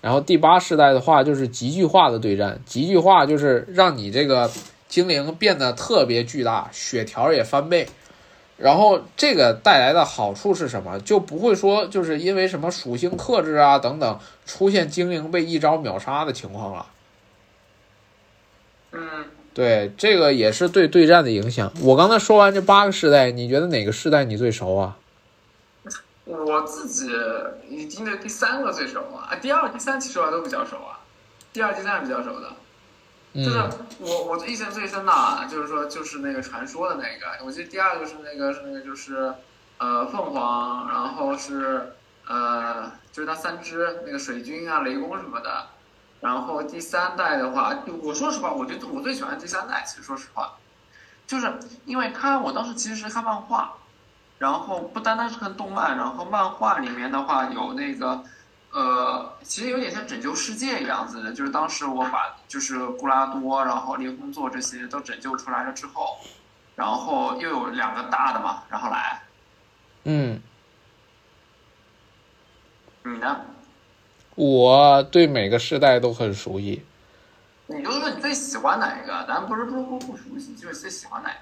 [0.00, 4.50] 然后第八世代的话就是极巨化的对战，极巨化就是让你这个
[4.88, 7.88] 精灵变得特别巨大，血条也翻倍。
[8.56, 10.98] 然后这个带来的好处是什么？
[11.00, 16.86] 就不会说就是因为什么属性克制啊等等，出现精灵被一招秒杀的情况了。
[18.92, 19.00] 嗯，
[19.52, 21.70] 对，这个也是对对战的影响。
[21.82, 24.96] 我刚才说完这八个世代，你觉得哪个世代你最熟啊？
[26.26, 27.10] 我自己
[27.68, 31.00] 已经对第三个最熟了，啊第二、第三其实我都比较熟啊，
[31.52, 32.52] 第二、第三是比较熟的。
[33.34, 39.34] 就是嗯我我印象最深的啊，就是说就是那个传说的那个，我记得第二个是那个是那个就是
[39.76, 41.92] 呃凤凰，然后是
[42.26, 45.66] 呃就是那三只那个水军啊、雷公什么的，
[46.20, 50.54] 然后第三代的话，我说实话，我觉得我最喜欢第三代，其实说实话，
[51.26, 51.52] 就是
[51.84, 53.74] 因为他我当时其实是看漫画，
[54.38, 58.22] 然后不单单是看动漫，然后漫画里面的话有那个。
[58.72, 66.18] 呃，其实有点像拯救世界一样子的，就是当时我把就是古拉多，然后猎空座这些都拯救出来了之后，
[66.74, 69.22] 然后又有两个大的嘛，然后来，
[70.04, 70.38] 嗯，
[73.04, 73.40] 你呢？
[74.34, 76.84] 我对每个世代都很熟悉。
[77.68, 79.24] 你就说你最喜欢哪一个？
[79.26, 81.40] 咱不是不不不熟悉，就是最喜欢哪一个？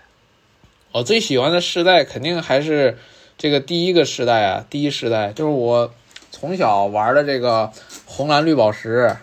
[0.95, 2.97] 我最喜欢的世代肯定还是
[3.37, 5.93] 这个第一个世代啊，第一世代就是我
[6.31, 7.73] 从小玩的这个
[8.07, 9.17] 红蓝绿宝石、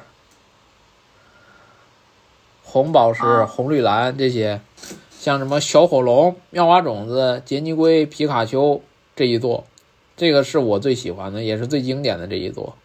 [2.61, 4.59] 红宝石、啊红绿蓝这些，
[5.11, 8.83] 像什么小火龙、妙蛙种子、杰尼龟、皮卡丘
[9.15, 9.65] 这一座，
[10.17, 12.75] 这个是我最喜欢的，也是最经典的这一座。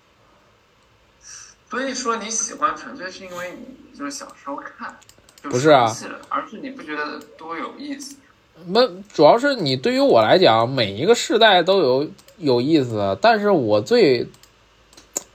[1.68, 4.96] 所以说你喜欢纯粹是因为你就是小时候看，
[5.42, 5.92] 就不是啊
[6.28, 8.18] 而是你不觉得多有意思？
[8.66, 14.26] 那主要是你对于我来讲，每一个世代都有有意思，但是我最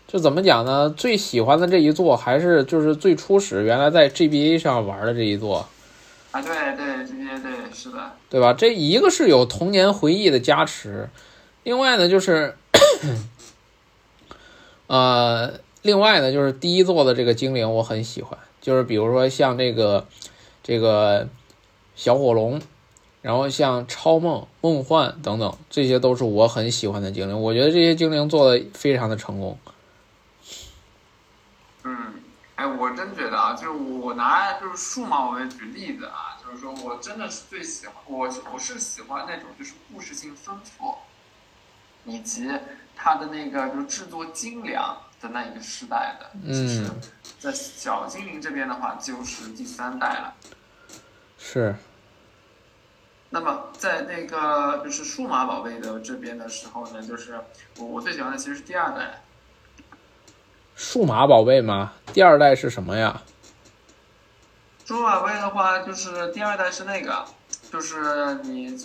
[0.07, 0.89] 就怎么讲呢？
[0.89, 5.67] 最喜欢的这一座还是就是最初始原来在 GBA 上玩的这一座。
[6.32, 8.53] 啊，对对，GBA 对，是的，对吧？
[8.53, 11.09] 这一个是有童年回忆的加持，
[11.63, 12.55] 另外呢就是，
[14.88, 20.07] 呃，另外呢就是第一座的这个精灵我很喜欢，就是比如说像这个
[20.63, 21.28] 这个
[21.95, 22.61] 小火龙，
[23.22, 27.39] 然后像超梦、梦幻等等，这些都是我很喜欢的精灵。
[27.39, 29.57] 我觉得这些精灵做的非常的成功。
[31.84, 32.22] 嗯，
[32.55, 40.95] 哎，我真觉得啊，就是我拿就是数码宝贝举例子啊，就是说我真的是最喜欢，我我是喜欢那种就是故事性丰富，
[42.05, 42.49] 以及
[42.95, 46.32] 它的那个就是制作精良的那一个时代的。
[46.53, 47.01] 其实嗯，
[47.39, 50.36] 在小精灵这边的话，就是第三代了。
[51.39, 51.76] 是，
[53.34, 57.39] 那么在那个就是数码宝贝的这边的时候呢，就是
[57.77, 59.23] 我我最喜欢的其实是第二代。
[60.75, 61.93] 数码宝贝吗？
[62.13, 63.21] 第二代是什么呀？
[64.86, 67.25] 数码宝贝的话，就是第二代是那个，
[67.71, 68.77] 就是你，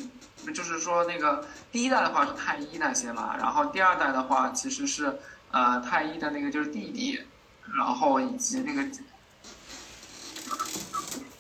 [0.55, 5.18] 就是说那个第一代的话是太一那些嘛，然后第二代的话其实是
[5.51, 7.20] 呃太一的那个就是弟弟，
[7.76, 8.88] 然后以及那个，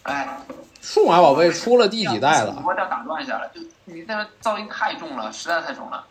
[0.02, 0.40] 哎，
[0.86, 2.62] 数码宝贝出了第几代了？
[2.64, 6.06] 我要打断一下了，就你那个噪音太重了，实在太重了。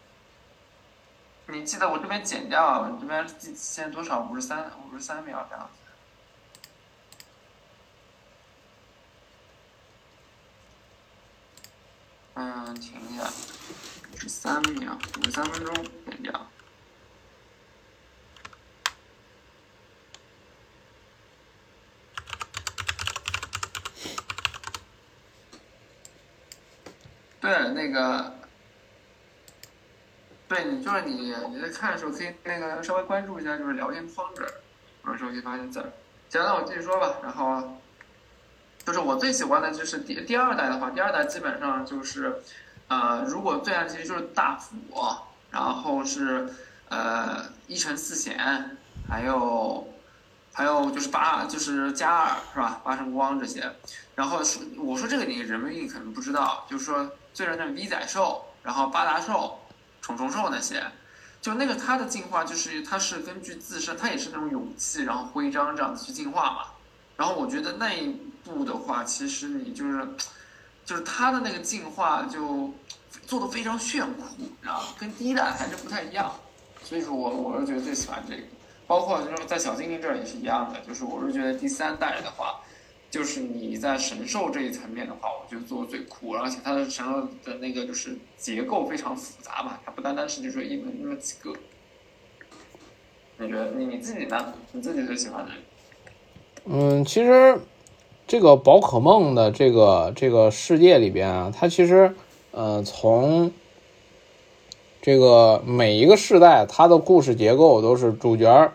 [1.47, 4.19] 你记得我这边剪掉啊，我这边现在多少？
[4.19, 5.69] 五十三，五十三秒这样子。
[12.33, 13.23] 嗯，停一下，
[14.19, 15.73] 十三秒，五十三分钟
[16.05, 16.33] 剪掉。
[27.45, 28.33] 对，那个，
[30.47, 34.49] 对你就是你你在看的时候可以那个稍微关注一下，就是聊天框这儿，
[35.05, 35.85] 有时候可以发现字儿。
[36.27, 37.17] 行，那我继续说吧。
[37.21, 37.77] 然后，
[38.83, 42.41] 就是我最喜欢的就是第第二代的话，第二代基本上就是，
[42.87, 44.75] 呃，如果最爱其实就是大斧，
[45.51, 46.49] 然后是
[46.89, 48.75] 呃一城四贤，
[49.07, 49.87] 还有
[50.57, 52.79] 还有就是八就是加二是吧？
[52.81, 53.69] 八神光这些。
[54.15, 59.59] 然后说我说这个你人们一可能不知道，就是说最人的 V 仔兽，然后八达兽、
[60.01, 60.81] 虫虫兽那些，
[61.41, 66.59] 就那个它的进化就是它是根据自身，它也是那种勇气，然后徽章这样子去进化嘛。
[67.17, 70.07] 然后我觉得那一步的话，其实你就是
[70.85, 72.73] 就是它的那个进化就
[73.27, 76.33] 做的非常炫酷，然后跟第一代还是不太一样。
[76.81, 78.43] 所以说我我是觉得最喜欢这个，
[78.87, 82.61] 包括就是在小精灵这儿也是一样的，就是我是觉得第三代的话。
[83.11, 91.53] 就是你在神兽这一层面的话，我觉得做的最酷，而且它的神兽的那个就是结构非常复杂嘛，它不单单是就是一门那么几个。
[93.37, 94.53] 你觉得你你自己呢？
[94.73, 95.51] 你自己最喜欢的？
[96.65, 97.57] 嗯，其实
[98.27, 102.13] 这个宝可梦的这个这个世界里边啊，它其实
[102.51, 103.49] 呃从
[105.05, 108.71] 这个每一个世代，它的故事结构都是主角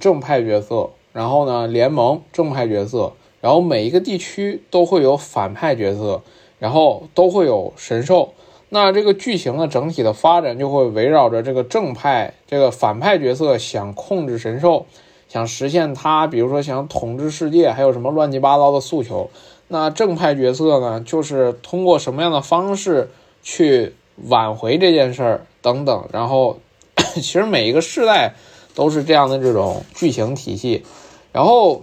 [0.00, 3.12] 正派角色，然后呢联盟正派角色，
[3.42, 6.22] 然后每一个地区都会有反派角色，
[6.58, 8.32] 然后都会有神兽。
[8.70, 14.86] 那这个剧情的整体的发展就会围绕着这个正派、这个反派角色想控制神兽，
[15.28, 19.28] 想实现他，比如说想统治世界，还有什么乱七八糟的诉求。
[19.68, 23.10] 那正派角色呢，就是通过什么样的方式
[23.42, 23.92] 去
[24.28, 26.08] 挽回这件事儿等等。
[26.12, 26.58] 然后，
[27.14, 28.34] 其实每一个世代
[28.74, 30.84] 都是这样的这种剧情体系。
[31.32, 31.82] 然后，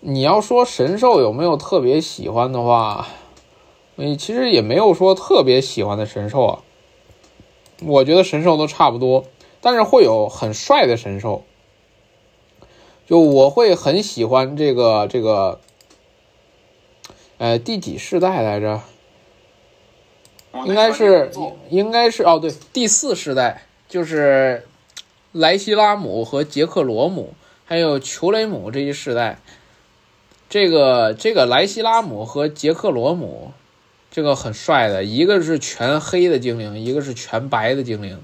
[0.00, 3.06] 你要说神兽有没有特别喜欢的话，
[3.96, 6.58] 你其实也没有说特别喜欢的神兽啊。
[7.84, 9.24] 我觉得神兽都差不多，
[9.60, 11.42] 但是会有很帅的神兽。
[13.04, 15.60] 就我会很喜欢这个这个，
[17.38, 18.80] 呃，第几世代来着？
[20.66, 21.30] 应该是
[21.70, 24.66] 应该是哦，对，第四世代就是
[25.32, 27.34] 莱西拉姆和杰克罗姆，
[27.64, 29.38] 还有裘雷姆这一世代。
[30.50, 33.54] 这个这个莱西拉姆和杰克罗姆，
[34.10, 38.22] 这个很帅的，一个是全黑的精灵，一个是全白的精灵，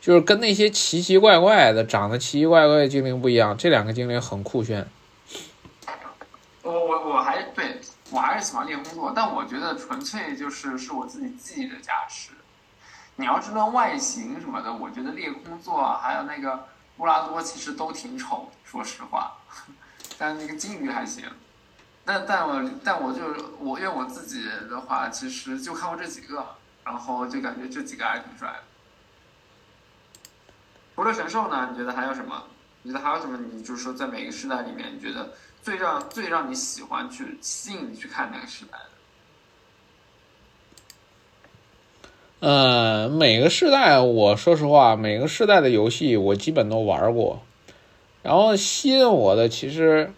[0.00, 3.56] 就是跟那些奇奇怪怪的、长得奇奇怪怪的精灵不一样。
[3.56, 4.88] 这两个精灵很酷炫。
[6.64, 7.64] 我我我还对
[8.14, 12.30] 我还是喜欢猎空座，但我觉得纯粹就是是我自己记忆的加持。
[13.16, 19.32] 你要是论外形什么的，我觉得猎空座啊还有那个乌拉多其实都挺丑，说实话。
[20.16, 21.28] 但那个金鱼还行。
[22.04, 26.54] 但但我但我就我因为我自己的话，其实就看过这几个，
[26.84, 28.62] 然后就感觉这几个还挺帅的。
[30.94, 32.44] 除了神兽呢，你觉得还有什么？
[32.82, 33.36] 你觉得还有什么？
[33.38, 35.32] 你就是说在每个时代里面，你觉得
[35.64, 38.76] 最让最让你喜欢去吸引你去看那个时代
[42.40, 42.46] 的？
[42.46, 47.40] 呃，每个世代，我说实话，每个世代的游戏我基本都玩过，
[48.22, 50.12] 然后吸引我的其实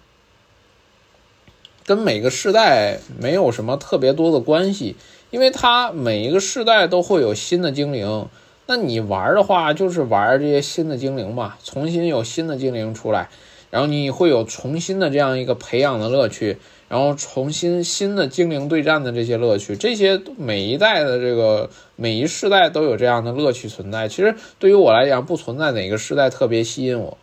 [1.84, 4.96] 跟每个世代没有什么特别多的关系，
[5.30, 8.28] 因为它每一个世代都会有新的精灵，
[8.66, 13.28] 那你玩的话就是玩这些新的精灵嘛，重新有新的精灵出来，
[13.76, 16.56] 然后你会有重新的这样一个培养的乐趣。
[16.88, 24.08] 然后重新新的精灵对战的这些乐趣，这些每一代的这个每一世代都有这样的乐趣存在。
[24.08, 27.18] 其实对于我来讲，不存在哪个世代特别吸引我。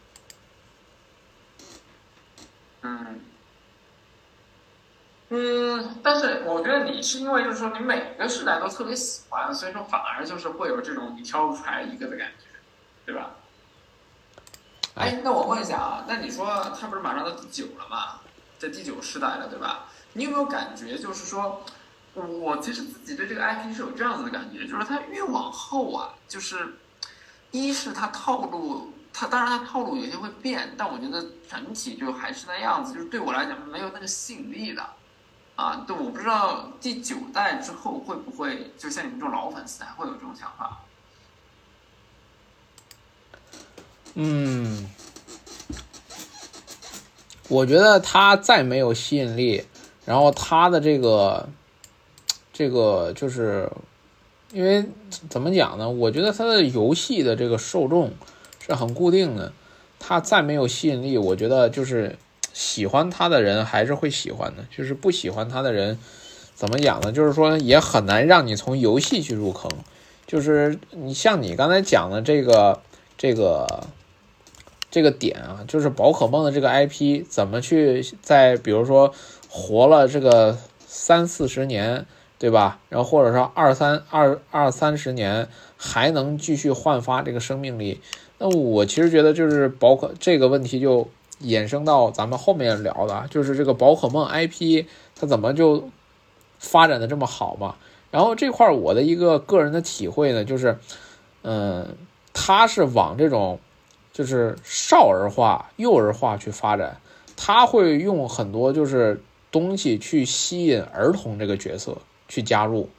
[2.82, 3.22] 嗯
[5.30, 12.46] 嗯，但是我觉得你是因为就是说你每个世代都特别喜欢，所以说反而就是会有这种你挑不出来一个的感觉，
[13.06, 13.34] 对吧？
[14.96, 18.20] 哎，那我问一下啊，那你说他不是马上到第九了吗？
[18.60, 19.86] 在第九世代了，对吧？
[20.14, 21.64] 你有没有感觉，就是说，
[22.14, 26.76] 我其实自己对这个 IP 是有这样子的感觉，就是它越往后啊，就是
[27.50, 34.94] 一是它套路，它当然它套路有些会变，但我觉得整体就还是那样子，就是对我来讲没有那个吸引力了。
[35.56, 40.80] 啊，对，我不知道第九代之后会不会，就像你们这种老粉丝还会有这种想法？
[44.16, 44.90] 嗯。
[47.50, 49.66] 我觉得他再没有吸引力，
[50.06, 51.50] 然后他的这个，
[52.52, 53.70] 这个就是，
[54.54, 54.86] 因为
[55.30, 55.88] 怎么讲呢？
[55.88, 58.12] 我觉得他的游戏的这个受众
[58.66, 59.52] 是很固定的，
[60.00, 62.18] 他再没有吸引力，我觉得就是
[62.54, 66.00] 喜欢他的人还是会喜欢的，就是不喜欢他的人，
[66.56, 67.12] 怎么讲呢？
[67.12, 69.70] 就是说也很难让你从游戏去入坑，
[70.26, 72.82] 就是你像你刚才讲的这个
[73.16, 73.86] 这个。
[74.94, 79.12] 这个点啊，就是宝可梦的这个 IP 怎么去在比如说
[79.50, 82.06] 活了这个三四十年，
[82.38, 82.80] 对吧？
[82.90, 88.02] 然后或者说二三二二三十年还能继续焕发这个生命力？
[88.38, 91.08] 那我其实觉得就是宝可这个问题就
[91.42, 94.86] 衍生到咱们后面聊的，就是这个宝可梦 IP
[95.16, 95.90] 它怎么就
[96.60, 97.78] 发展的这么好嘛？
[98.12, 100.78] 然后这块我的一个个人的体会呢，就是，
[101.42, 101.96] 嗯，
[102.32, 103.60] 它是往这种。
[104.14, 107.02] 就是少儿化、幼儿化去发展，
[107.36, 111.98] 他会用很多就是东西去吸引儿童这个角色
[112.28, 112.90] 去加入，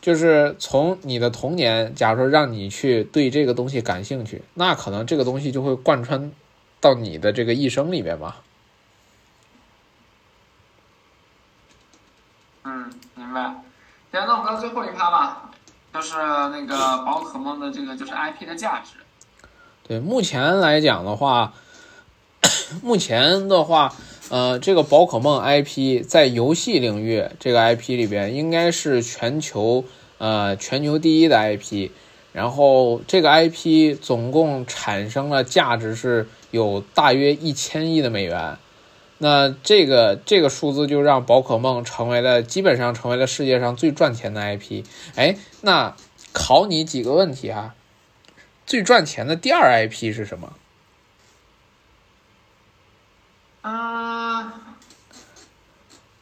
[0.00, 6.32] 就是从你的童年，假如说让你去对这个东西感兴趣，那可能这个东西就会贯穿
[6.80, 8.42] 到你的这个一生里面吧。
[12.64, 13.40] 嗯，明白。
[14.10, 15.50] 行，那我们到最后一趴吧，
[15.94, 18.94] 就是那个宝可梦的这个就是 IP 的价值。
[19.88, 21.54] 对，目前来讲的话，
[22.82, 23.94] 目前的话，
[24.28, 29.86] 呃，这个宝可梦 IP 在游戏领域这个 IP 里边，应该是全球
[30.18, 31.88] 呃全球第一的 IP。
[32.34, 38.58] 然后这个 IP 总共产生了价值是有大约一千亿的美元。
[39.16, 44.84] 那这个这个数字就让宝可梦成为了基本上成为了世界上最赚钱的 IP。
[45.16, 45.96] 哎，那
[46.34, 47.74] 考你几个问题哈。
[48.68, 50.52] 最赚钱的第二 IP 是什么？
[53.62, 54.52] 啊，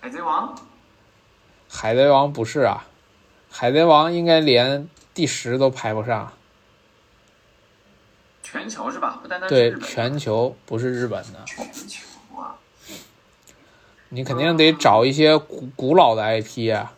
[0.01, 0.57] 海贼王。
[1.69, 2.87] 海贼王不是啊，
[3.51, 6.33] 海贼王应该连第十都排不上。
[8.45, 9.19] 全球是吧？
[9.21, 11.43] 不单单对，全球不是日本的。
[11.45, 12.05] 全球
[12.41, 12.55] 啊！
[14.11, 16.95] 你肯定得找一些古古老的 IP 啊。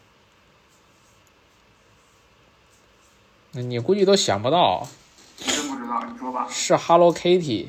[3.53, 4.86] 那你估计都想不到。
[5.39, 6.47] 真不知道，你说吧。
[6.51, 7.68] 是 Hello Kitty。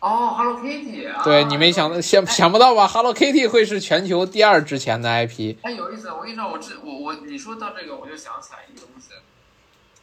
[0.00, 1.22] 哦，Hello Kitty 啊。
[1.22, 5.56] 对你没想到，想想不到吧？Hello Kitty 会是全球第二值钱的 IP。
[5.62, 6.10] 哎，有意思。
[6.10, 9.10] 我跟你说，我之我我你说到这个，我就想起来一个东西，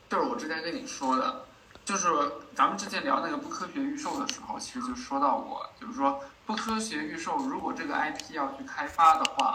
[0.10, 1.46] 就是我之前跟你说的，
[1.84, 2.08] 就是
[2.56, 9.54] 咱们之前聊那个不科学预售的时候，其实就说到过，就是说不科学预售，如果这个 IP 要去开发的话，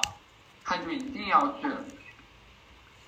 [0.62, 1.68] 它就一定要去，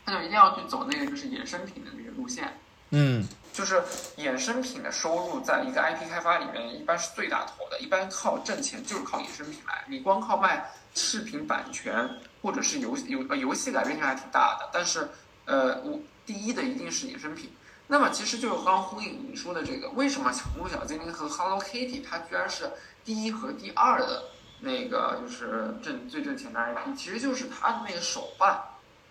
[0.06, 2.58] 它就一定要去走那个就是衍生品的那个路线。
[2.90, 3.22] 嗯。
[3.56, 3.82] 就是
[4.18, 7.80] 衍生品的收入，在一个 IP 开发里面，一般是最大头的。
[7.80, 9.82] 一般靠挣钱就是靠衍生品来。
[9.88, 12.06] 你光靠卖视频版权
[12.42, 15.08] 或者是游戏游游戏改编性还挺大的，但是
[15.46, 17.50] 呃，我第一的一定是衍生品。
[17.86, 22.70] 那么其实就是刚呼应你说的这个，为什么宠物小精灵和 Hello Kitty 它居然是
[23.06, 24.24] 第一和第二的
[24.60, 28.60] 那个就是挣最挣钱的 IP，其实就是它的那个手办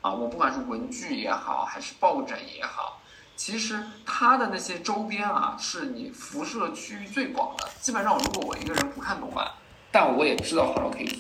[0.02, 3.02] 啊，我不管是文具也好，还是抱枕也好。
[3.36, 7.70] 其实它的那些周边啊，是你辐射区域最广的。
[7.80, 9.46] 基本上，如果我一个人不看动漫，
[9.92, 11.20] 但我也知道 Hello Kitty，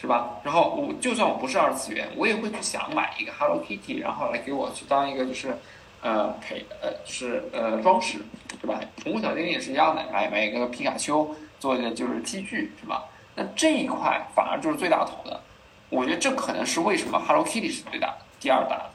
[0.00, 0.30] 是吧？
[0.44, 5.56] 然后我就算我不是二次元，我也会去想买一个 Hello Kitty，然后来给我去当一个就是
[6.02, 8.18] 呃陪呃就是呃装饰，
[8.60, 8.80] 对吧？
[9.02, 13.04] 宠物小精灵也是一样的，买买一个皮卡丘做一个就是 T 恤，是吧？
[13.34, 15.40] 那这一块反而就是最大头的。
[15.88, 18.90] 我觉得这可能是为什么 Hello Kitty 是最大的，第二大的。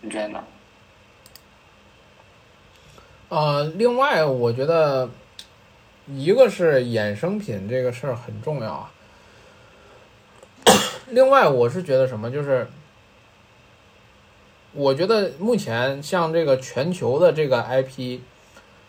[0.00, 0.44] 你觉得呢？
[3.28, 5.08] 呃，另外我觉得
[6.06, 8.90] 一个是衍生品这个事儿很重要啊。
[11.08, 12.66] 另外，我是觉得什么，就是
[14.72, 18.20] 我觉得目前像这个全球的这个 IP，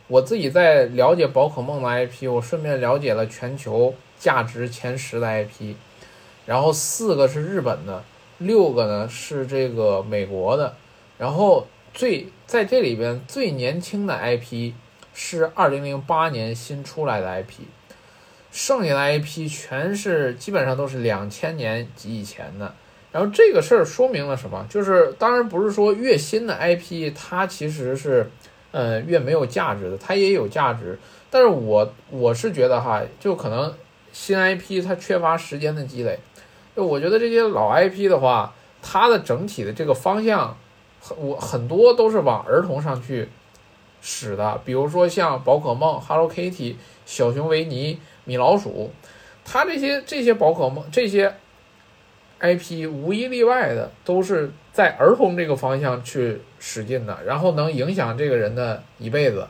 [0.08, 5.76] 我自己在了解宝可梦的 IP，我顺便了解了全球价值前十的 IP，
[6.46, 8.04] 然后四个是日本的，
[8.40, 10.76] 六个呢是这个美国的，
[11.18, 14.74] 然后最在这里边最年轻的 IP
[15.14, 17.62] 是二零零八年新出来的 IP。
[18.52, 22.74] 剩下的 IP 全是基本上都是两千年及以前的，
[23.12, 24.66] 然后这个事儿说明了什么？
[24.70, 28.30] 就是当然不是说越新的 IP 它其实是，
[28.72, 30.98] 呃越没有价值的，它也有价值。
[31.30, 33.74] 但是我我是觉得哈，就可能
[34.14, 36.18] 新 IP 它缺乏时间的积累。
[36.74, 40.58] 就我觉得这些老 IP 的话，它的整体的这个方向，
[41.18, 43.30] 我很多都是往儿童上去
[44.01, 46.76] 使的，比如说像宝可梦、Hello Kitty、
[47.06, 47.99] 小熊维尼。
[48.28, 48.89] 米老鼠，
[49.43, 51.36] 它这些这些宝可梦这些
[52.39, 59.47] IP 无一例外的都是在儿童这个方向去使劲的，然后能影响这个人的一辈子。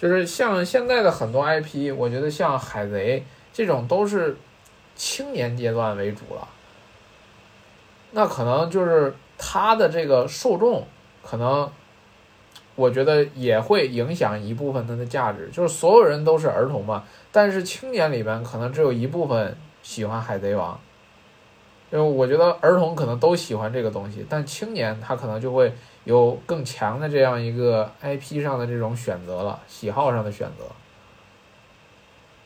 [0.00, 4.38] 就是像现在的很多 IP，我觉得像海贼这种都是
[4.94, 6.48] 青年阶段为主了。
[8.12, 10.86] 那可能就是它的这个受众，
[11.22, 11.70] 可能
[12.74, 15.48] 我觉得也会影响一部分它的价值。
[15.52, 17.04] 就是所有人都是儿童嘛。
[17.32, 20.78] 但是青年里边可能只有一部分喜欢海贼王，
[21.90, 25.72] 因为我觉得儿童可能都喜欢这个东西，但青年他可能就会
[26.04, 30.64] 有更强的这样一个 IP 上的这种选择了，喜好上的选择。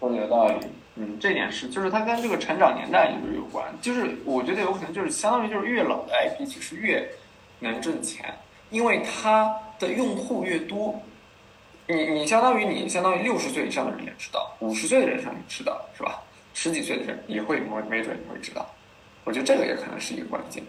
[0.01, 0.55] 说的有道理，
[0.97, 7.09] 嗯，这点是，就是它跟这个成长年代也是有关，就是我觉得有可能就是相当于就是越老的 IP 其实越
[7.61, 8.35] 能挣钱，
[8.71, 11.01] 因为它的用户越多。
[11.87, 16.21] 你你相当于你相当于六十岁以上的人也知道，五十岁的人也知道，是吧？
[16.55, 18.69] 十几岁的人也会没没准也会知道，
[19.25, 20.63] 我觉得这个也可能是一个关键。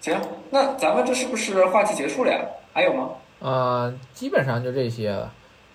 [0.00, 2.40] 行，那咱们这是不是话题结束了呀？
[2.72, 3.10] 还有吗？
[3.38, 5.32] 呃，基本上就这些了。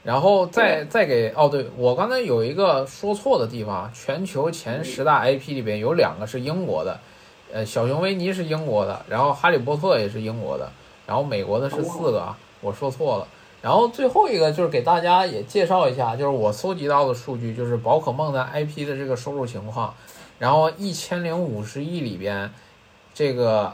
[0.08, 6.98] 然后再再给哦，对我刚才有一个说错的地方，全球前十大 IP 里边有两个是英国的，
[7.52, 10.72] 呃，小熊维尼是英国的，然后哈利波特也是英国的，
[11.06, 12.38] 然后美国的是四个啊。
[12.62, 13.28] 我说错了，
[13.62, 19.94] 然后最后一个就是给大家也介绍一下，就是我搜集到的数据，就是宝可梦的 IP 的这个收入情况。
[20.40, 22.50] 然后一千零五十亿里边，
[23.14, 23.74] 这个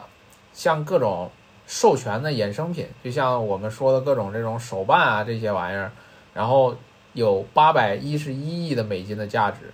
[0.52, 1.30] 像各种
[1.64, 5.92] 授权的衍生品，就像我们说的各种这种手办啊这些玩意儿，
[6.34, 6.76] 然后
[7.14, 9.72] 有八百一十一亿的美金的价值。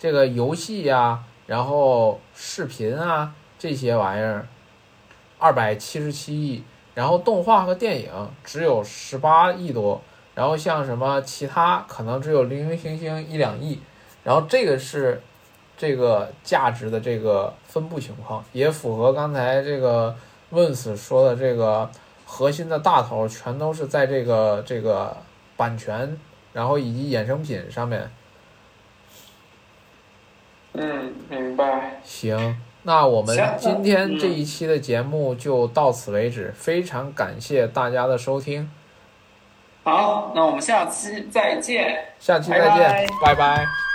[0.00, 4.48] 这个游戏呀，然后视频啊这些玩意儿，
[5.38, 6.64] 二百七十七亿。
[6.94, 8.10] 然后动画和电影
[8.42, 10.02] 只有十八亿多，
[10.34, 13.78] 然后像什么其他可能只有零零星星一两亿，
[14.24, 15.22] 然后这个是
[15.76, 20.12] 这个价值的这个分布情况，也符合刚才这个
[20.50, 21.88] 问死说的这个
[22.24, 25.16] 核心的大头全都是在这个这个
[25.58, 26.18] 版权，
[26.54, 28.10] 然后以及衍生品上面。
[30.72, 32.00] 嗯，明白。
[32.02, 32.62] 行。
[32.84, 38.70] 那我们今天这一期的节目就到此为止，非常感谢大家的收听。
[39.82, 42.06] 好，那我们下期再见。
[42.18, 43.87] 下期再见，拜拜。